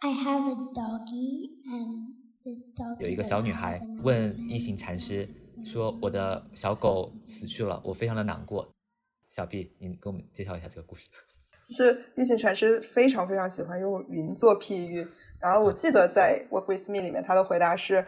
[0.00, 2.23] I have a doggy and
[3.00, 5.28] 有一个小女孩问一行禅师
[5.64, 8.68] 说：“我的小狗死去了，我非常的难过。”
[9.32, 11.06] 小 B，你给我们介绍一下这个故事。
[11.66, 15.06] 就是一行禅师非常非常喜欢用云做譬喻，
[15.40, 18.06] 然后我记得在《Work with Me》里面，他的回答是。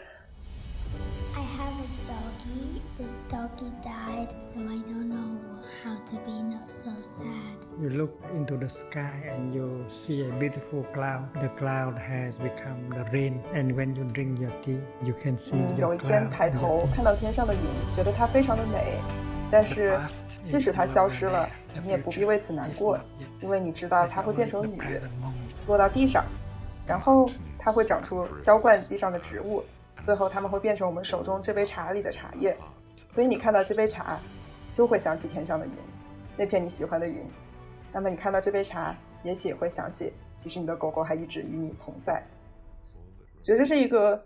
[7.78, 11.28] You look into the sky and you see a beautiful cloud.
[11.38, 13.42] The cloud has become the rain.
[13.52, 17.60] And when you drink your tea, you can see 有一天抬头看到天上的云，
[17.94, 18.98] 觉得它非常的美。
[19.50, 20.00] 但是
[20.46, 21.46] 即使它消失了，
[21.82, 22.98] 你也不必为此难过，
[23.42, 24.80] 因为你知道它会变成雨，
[25.66, 26.24] 落到地上，
[26.86, 29.62] 然后它会长出浇灌地上的植物，
[30.00, 32.56] 最后它们会变成我们手中这杯茶里的茶叶。
[33.10, 34.18] 所以你看到这杯茶，
[34.72, 35.72] 就会想起天上的云，
[36.38, 37.22] 那片你喜欢的云。
[37.96, 42.22] 那么你看到这杯茶，也许也会想起，其实你的狗狗还一直与你同在。
[43.42, 44.22] 觉得这是一个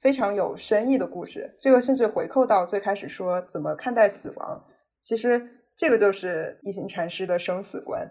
[0.00, 1.52] 非常有深意的故事。
[1.58, 4.64] 这个甚至回扣到最开始说怎么看待死亡。
[5.00, 5.44] 其实
[5.76, 8.08] 这个就是一行禅师的生死观。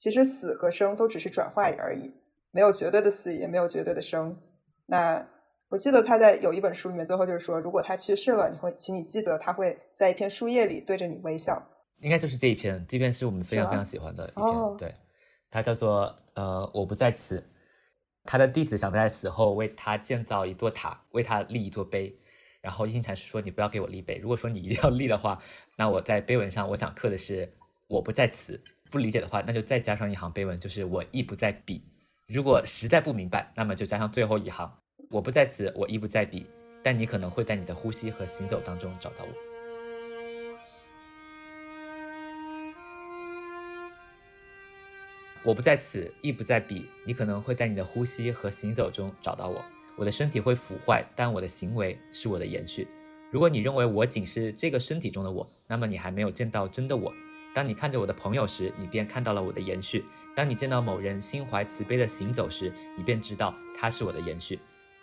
[0.00, 2.12] 其实死和生都只是转化而已，
[2.50, 4.36] 没有绝对的死，也没有绝对的生。
[4.84, 5.24] 那
[5.68, 11.62] 我记得他在有一本书里面，最后就是说，如果他去世了，你会，请你记得他会在一片树叶里对着你微笑。
[12.00, 14.94] 应该就是这一篇，这篇是我们非常非常喜欢的一篇，对，
[15.50, 17.42] 它叫做呃我不在此，
[18.24, 22.14] 他的弟子想在死后为他建造一座塔，为他立一座碑，
[22.60, 25.38] 然后一心禅师说你不要给我立碑，如果说你一定要立的话，
[25.76, 27.50] 那我在碑文上我想刻的是
[27.86, 28.58] 我不在此，
[28.90, 31.82] 不理解的话那就再加上一行碑文，就是我亦不在彼，
[32.26, 34.72] 如果实在不明白，那么就加上最后一行
[35.10, 36.46] 我不在此，我亦不在彼，
[36.82, 39.49] 但你可能会在你的呼吸和行走当中找到我。
[45.42, 46.84] 我不在此，亦不在彼。
[47.04, 49.64] 你可能会在你的呼吸和行走中找到我。
[49.96, 52.86] 我的身体会腐坏，但我的行为是我的延续。
[53.30, 57.10] 如果你认为我仅是这个身体中的我，那么你还没有见到真的我。
[57.54, 60.00] 当你看着我的朋友时，你便看到了我的延续；
[60.36, 64.58] 当你见到某人心怀慈悲的行走时，你便知道他是我的延续。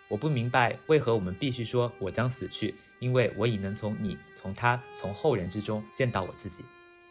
[0.08, 6.64] 我不明白为何我们必须说我将死去，因为我已能从你、从他、从后人之中见到我自己。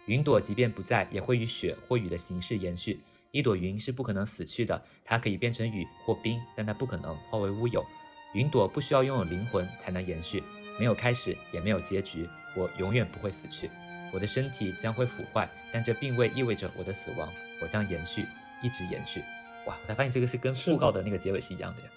[0.06, 3.00] 云朵即便不在，也会以雪或雨的形式延续。
[3.36, 7.84] 一朵云是不可能死去的，它可以变成雨或冰，但它不可能化为乌有。
[8.32, 10.42] 云朵不需要拥有灵魂才能延续。
[10.78, 12.26] 没有开始，也没有结局。
[12.56, 13.70] 我永远不会死去，
[14.10, 17.30] 我的身体将会腐坏，但这并未意味着我的死亡。
[17.60, 18.24] 我将延续，
[18.62, 19.20] 一直延续。
[19.66, 19.76] 哇！
[19.82, 21.88] 我才发现这个是跟讣告的那个结尾是一样的呀。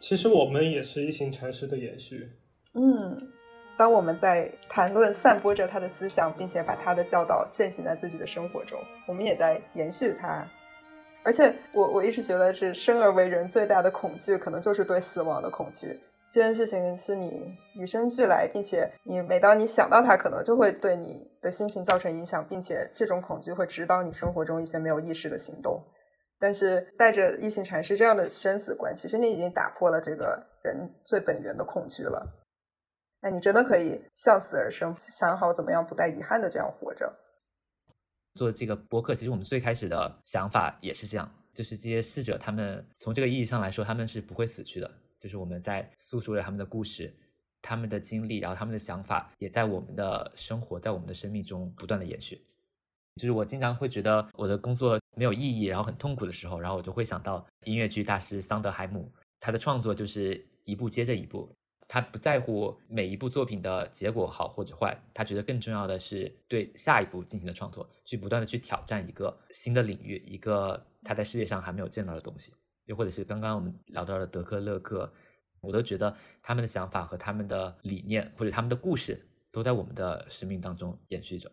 [0.00, 2.30] 其实我们也是一行禅师的延续。
[2.72, 3.32] 嗯，
[3.76, 10.46] 当我们在谈论、散播着他的思想，并且把他的教导践行在自己的生活中，我们也在延续他。
[11.24, 15.98] 而且，我我一直觉得，是生而为人最大的恐惧，可能就是对死亡的恐惧。
[16.30, 25.82] 这件事情是你与生俱来，并且你每当你想到它，可能就会对你的心情造成影响，并且这种恐惧会指导你生活中一些没有意识的行动。
[26.38, 32.26] 但是带着异性禅师这样的生死观，其实你已经打破了这个人最本源的恐惧了。
[33.24, 37.10] 那你真的可以向死而生，想好怎么样不带遗憾的这样活着。
[38.34, 44.90] 做这个播客，其实我们最开始的想法也是这样，就是这些逝者，他们从这个意义上来说，他们是不会死去的。
[45.18, 47.10] 就是我们在诉说着他们的故事，
[47.62, 52.44] 他们的经历，然后他们的想法也在我们的生活，在我们的生命中不断的延续。
[53.16, 59.10] 就是我经常会觉得我的工作没有意义，然后很痛苦的时候，然后我就会想到音乐剧大师桑德海姆，
[59.40, 61.50] 他的创作就是一步接着一步，
[61.88, 72.52] 他不在乎每一部作品的结果好或者坏，他觉得更重要的是对下一步进行的创作，去不断的去挑战一个新的领域，一个他在世界上还没有见到的东西。
[72.86, 75.10] 又或者是刚刚我们聊到了德克勒克，
[75.60, 81.50] 我都觉得他们的想法和他们的理念或者他们的故事都在我们的生命当中延续着。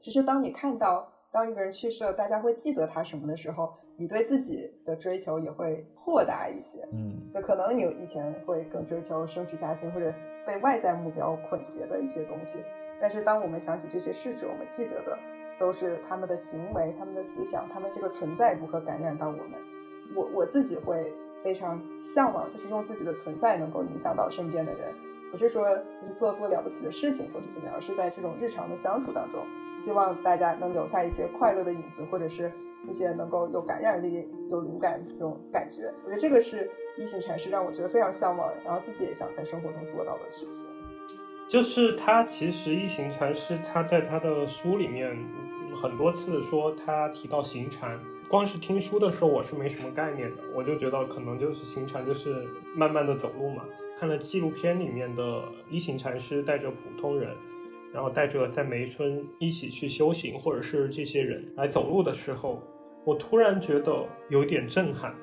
[0.00, 6.86] 其实，当你看到当一个人去世了，大家会记得他什么的时候，你对自己的追求也会豁达一些。
[6.92, 10.12] 嗯，就可能你以前会更追求升职加薪或者
[10.46, 12.64] 被外在目标捆挟的一些东西，
[13.00, 15.16] 但是当我们想起这些逝者，我们记得的
[15.58, 19.52] 都是他们的行为、他们的思想、他们这个存在如何感染到我们。
[20.16, 24.92] 我我自己会非常向往，就是用自己的存在能够影响到身边的人，
[25.30, 29.40] 不是说就是做多了不起的事情或者怎么样，而是在这种日常的相处当中，
[29.74, 32.52] 希望大家能留下一些快乐的影子，或者是
[32.88, 35.82] 一些能够有感染力、有灵感这种感觉。
[36.04, 40.68] 我觉得这个是一行禅师让我觉得非常向往，然后自己也想在生活中做到的事情。
[41.48, 45.16] 就是他其实一行禅师他在他的书里面
[45.74, 48.00] 很多次说他提到行禅。
[48.28, 53.62] 光是听书的时候，我是没什么概念的，我就觉得可能就是行禅，就是慢慢的走路嘛。
[53.98, 57.36] 看了纪录片里面的一行禅师带着普通人，
[57.92, 62.62] 然后带着在梅村一起去修行，或者是这些人来走路的时候，
[63.04, 65.14] 我突然觉得有点震撼，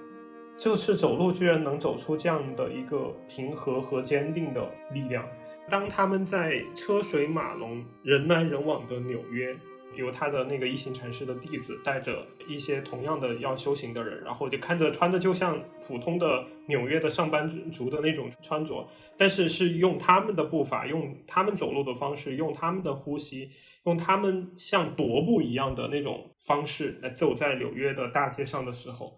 [0.57, 5.25] 就是走路居然能走出这样的一个平和和坚定的力量。
[5.69, 9.55] 当他们在车水马龙、人来人往的纽约。
[9.95, 18.87] 由他的那个一行禅师的弟子带着一些同样的要修行的人，然后就看着穿的就像普通的纽约的上班族的那种穿着，
[19.17, 23.49] 但是是用他们的步伐，用他们走路的方式，用他们的呼吸，
[23.85, 29.17] 用他们像踱步一样的那种方式来走在纽约的大街上的时候，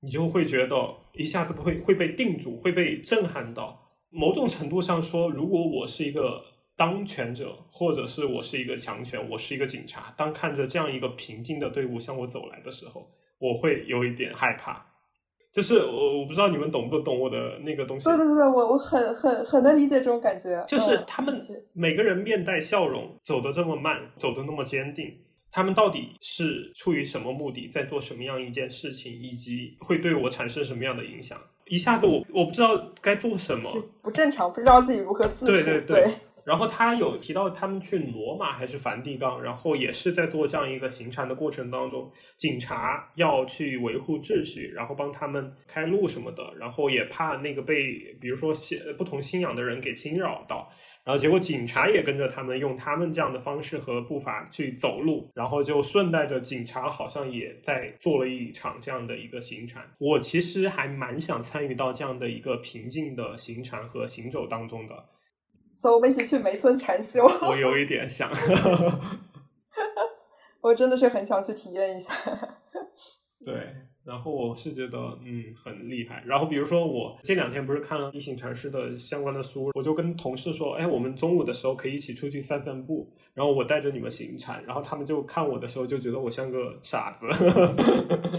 [0.00, 0.76] 你就会觉得
[1.14, 3.88] 一下子会会被定住，会被震撼到。
[4.10, 6.42] 某种程度上说，如果我是一个。
[6.78, 10.14] 当权者，或者是我是一个强权，我是一个警察。
[10.16, 13.10] 当看着这样一个平静的队伍向我走来的时候，
[13.40, 14.86] 我会有一点害怕。
[15.52, 18.04] 就是我，我不知道你们懂不懂我的那个东西。
[18.08, 20.64] 对对对，我我很很很能理解这种感觉。
[20.68, 25.12] 就是他们每个人面带笑容，走得这么慢，走得那么坚定，
[25.50, 31.36] 他们到底是出于什么目的，在做什么样一件事情，以及会对我产生什么样的影响？
[31.66, 33.64] 一下子我我不知道该做什么，
[34.00, 35.52] 不正常，不知道自己如何自处。
[35.52, 36.14] 对对对。
[36.48, 50.66] 然后他有提到他们去罗马还是梵蒂冈，然后也是在做这样一个行禅的过程当中，警察要去维护秩序，然后帮他们开路什么的，然后也怕那个被比如说信不同信仰的人给侵扰到，
[51.04, 59.82] 然后结果警察也跟着他们用他们这样的方式和步伐去走路，然后就顺带着警察好像也在做了一场这样的一个行禅。
[59.98, 65.04] 我其实还蛮想参与到这样的一个平静的行禅和行走当中的。
[65.78, 67.24] 走，我们一起去梅村禅修。
[67.24, 68.30] 我有一点想，
[70.60, 72.12] 我真的是很想去体验一下。
[73.44, 73.54] 对，
[74.04, 76.22] 然后我是觉得，嗯，很厉害。
[76.26, 83.08] 然后比如说我这两天不是看了一行禅师的相关的书，我就跟同事说，哎，我们中午的时候可以一起出去散散步。
[83.34, 87.26] 然后我带着你们行禅，然后他们就看我的时候就觉得我像个傻子，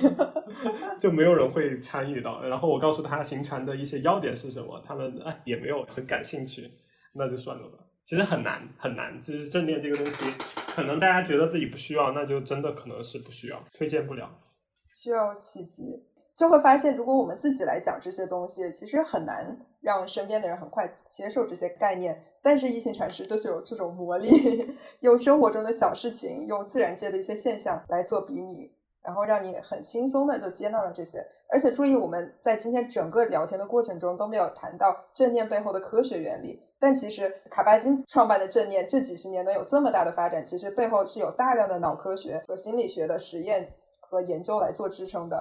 [0.99, 2.43] 就没有人会参与到。
[2.43, 6.69] 然后我告诉他行禅的一些要点是什么，他们哎也没有很感兴趣，
[7.13, 7.77] 那就算了吧。
[8.03, 10.25] 其实很难很难，其实正念这个东西，
[10.73, 14.29] 可能大家觉得自己不需要，那就真的可能是不需要，推荐不了。
[14.93, 16.03] 需要契机，
[16.35, 22.25] 就会发现，如果我们自己来讲这些东西，其实很难让身边的人很快接受这些概念。
[22.41, 24.29] 但是一行禅师就是有这种魔力，
[25.01, 28.71] 用生活中的小事情，用自然界的一些现象来做比拟，
[29.03, 31.25] 然后让你很轻松的就接纳了这些。
[31.51, 36.61] 而且注意，我们在今天整个聊天的过程中都没有谈到正念背后的科学原理。
[36.79, 43.73] 但其实卡巴金创办的正念这几十年能有这么大的发展，其实背后是有大量的脑科学和心理学的实验。
[44.11, 45.37] 和研究来做支撑的，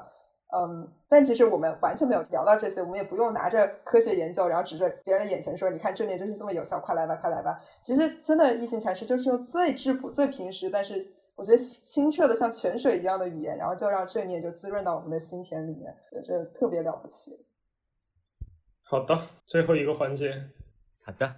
[0.55, 11.03] 嗯，但其实我们完全没有聊到这些，我们也不用拿着科学研究，然后指着别人的眼前说：“你看正念就是这么有效，快来吧，快来吧。”其实真的一行禅师就是用最质朴、最平时，但是
[11.39, 17.47] 我觉得清澈的像泉水一样的语言，然后就让正念就滋润到我们的心田里面，这特别了不起。
[18.83, 19.17] 好的，
[19.47, 20.33] 最后一个环节，
[21.05, 21.37] 好的，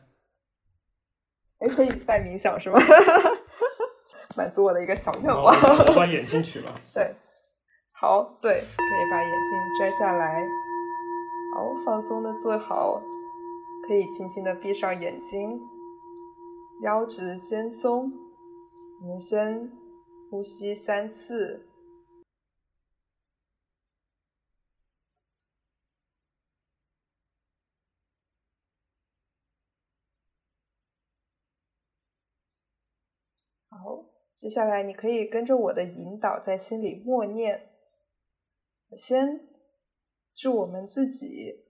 [1.58, 2.80] 哎，可以带冥想是吗？
[4.34, 5.44] 满足我的一个小愿望。
[5.44, 6.74] 我把眼镜取了。
[6.94, 7.14] 对，
[7.92, 10.42] 好，对，可以把眼镜摘下来。
[11.54, 13.02] 好，放松的坐好，
[13.86, 15.60] 可以轻轻的闭上眼睛，
[16.80, 18.10] 腰直肩松。
[19.02, 19.70] 我们先
[20.30, 21.66] 呼吸三次。
[33.68, 34.06] 好。
[34.36, 37.74] 接下来，你可以跟着我的引导，在心里默念。
[38.96, 39.46] 先
[40.32, 41.66] 祝我们自己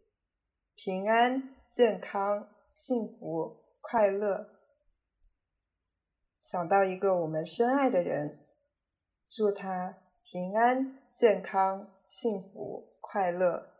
[0.76, 4.60] 平安、健康、幸福、快乐。
[6.40, 8.38] 想到一个我们深爱的人，
[9.30, 13.70] 祝他平安、健康、幸福、快乐。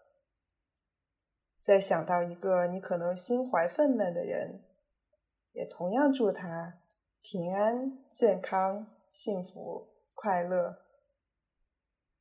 [1.61, 4.65] 再想到一个你可能心怀愤懑的人，
[5.51, 6.81] 也同样祝他。
[7.23, 10.85] 平安、健康、幸福、快乐。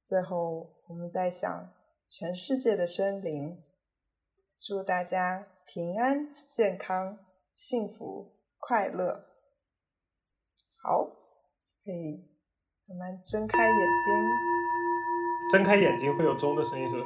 [0.03, 1.73] 最后，我们在想
[2.09, 3.63] 全世界的生灵，
[4.59, 7.17] 祝大家平安、健康、
[7.55, 9.23] 幸福、快乐。
[10.81, 11.05] 好，
[11.85, 12.27] 可以
[12.89, 14.13] 慢慢睁开眼睛。
[15.51, 17.05] 睁开眼睛会有钟的声音，是不是？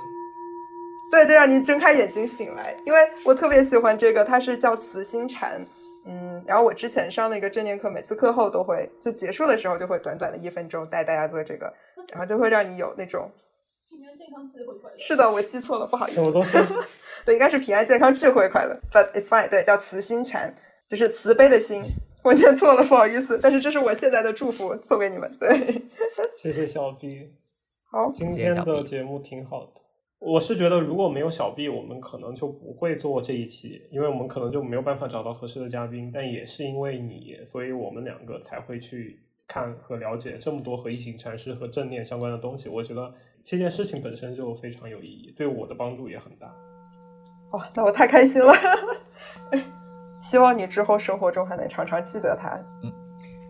[1.12, 2.74] 对，就让你睁开眼睛醒来。
[2.86, 5.66] 因为我特别喜欢这个，它是叫慈心禅。
[6.06, 11.74] 嗯，然后我之前上了一个正念课，每次课后都会就结束的时候就会短短的一分钟带大家做这个，
[12.12, 13.30] 然后就会让你有那种
[13.90, 14.98] 平安健康智慧快乐。
[14.98, 16.22] 是的，我记错了，不好意思。
[16.22, 16.58] 我都是
[17.26, 19.50] 对，应该是平安健康智慧快乐，but it's fine。
[19.50, 20.54] 对，叫慈心禅，
[20.88, 21.84] 就是慈悲的心。
[22.24, 23.38] 我念错了，不好意思。
[23.42, 25.32] 但是这是我现在的祝福，送给你们。
[25.40, 25.84] 对，
[26.34, 27.30] 谢谢小 B。
[27.92, 29.82] 好，今天的节目挺好的。
[30.20, 36.10] 我是觉得，如果没有小 B，我们可能就不会做这一期，因为我们可能就没有办法找到合适的嘉宾。
[36.14, 42.70] 但也是因为你，所以我们两个才会去看和了解这么多和一行禅师和正念相关的东西。
[42.70, 43.14] 我觉得
[43.44, 46.48] 这件事情本身就非常有意义，对我的帮助也很大。
[47.52, 48.54] 哇，那我太开心了！
[50.24, 52.58] 希望你之后生活中还能常常记得他。
[52.82, 52.92] 嗯，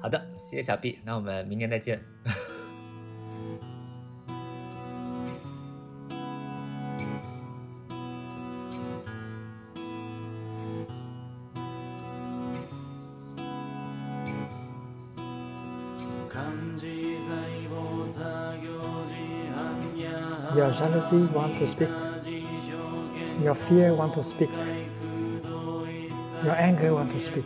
[0.01, 2.03] 好的，谢谢小 B，那我们明年再见。
[20.55, 21.89] Your jealousy want to speak.
[23.43, 24.49] Your fear want to speak.
[26.43, 27.45] Your anger want to speak.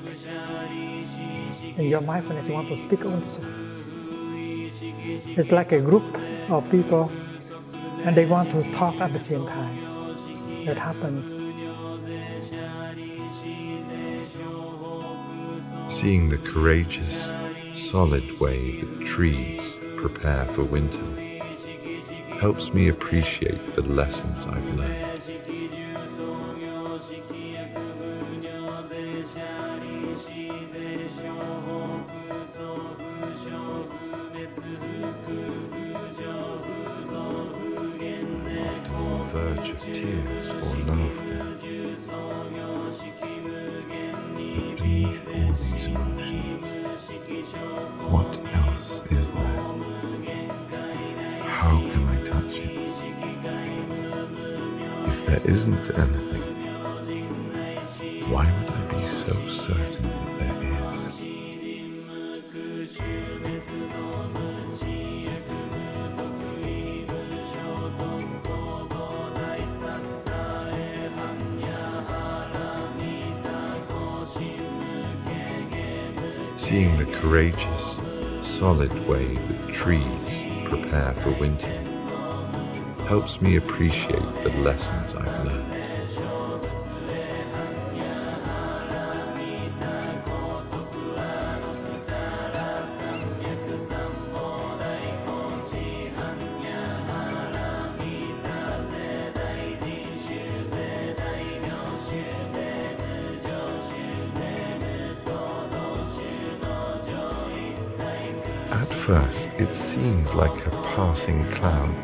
[1.78, 3.42] And your mindfulness want to speak also.
[5.38, 6.18] It's like a group
[6.50, 7.12] of people
[8.04, 9.78] and they want to talk at the same time.
[10.68, 11.28] It happens.
[15.94, 17.32] Seeing the courageous,
[17.74, 21.06] solid way that trees prepare for winter
[22.40, 25.07] helps me appreciate the lessons I've learned.
[45.08, 46.64] beneath all these emotions.
[48.12, 49.64] What else is there?
[51.46, 52.78] How can I touch it?
[55.08, 56.44] If there isn't anything,
[58.32, 60.17] why would I be so certain
[76.68, 78.02] Seeing the courageous,
[78.42, 81.72] solid way that trees prepare for winter
[83.08, 85.77] helps me appreciate the lessons I've learned.
[109.08, 111.96] First, it seemed like a passing cloud.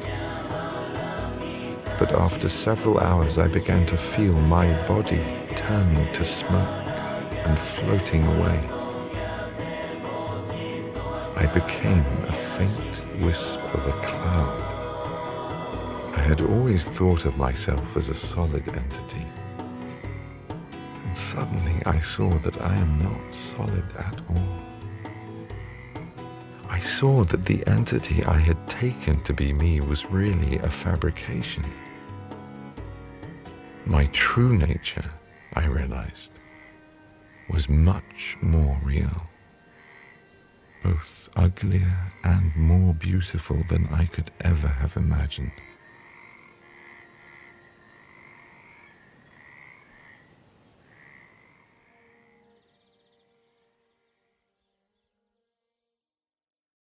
[2.00, 5.22] But after several hours, I began to feel my body
[5.54, 6.88] turning to smoke
[7.46, 8.60] and floating away.
[11.36, 14.62] I became a faint wisp of a cloud.
[16.16, 19.28] I had always thought of myself as a solid entity.
[21.06, 24.53] And suddenly I saw that I am not solid at all.
[27.04, 31.66] Saw that the entity I had taken to be me was really a fabrication.
[33.86, 35.12] My true nature,
[35.54, 36.32] I realized,
[37.50, 39.28] was much more real,
[40.82, 45.52] both uglier and more beautiful than I could ever have imagined.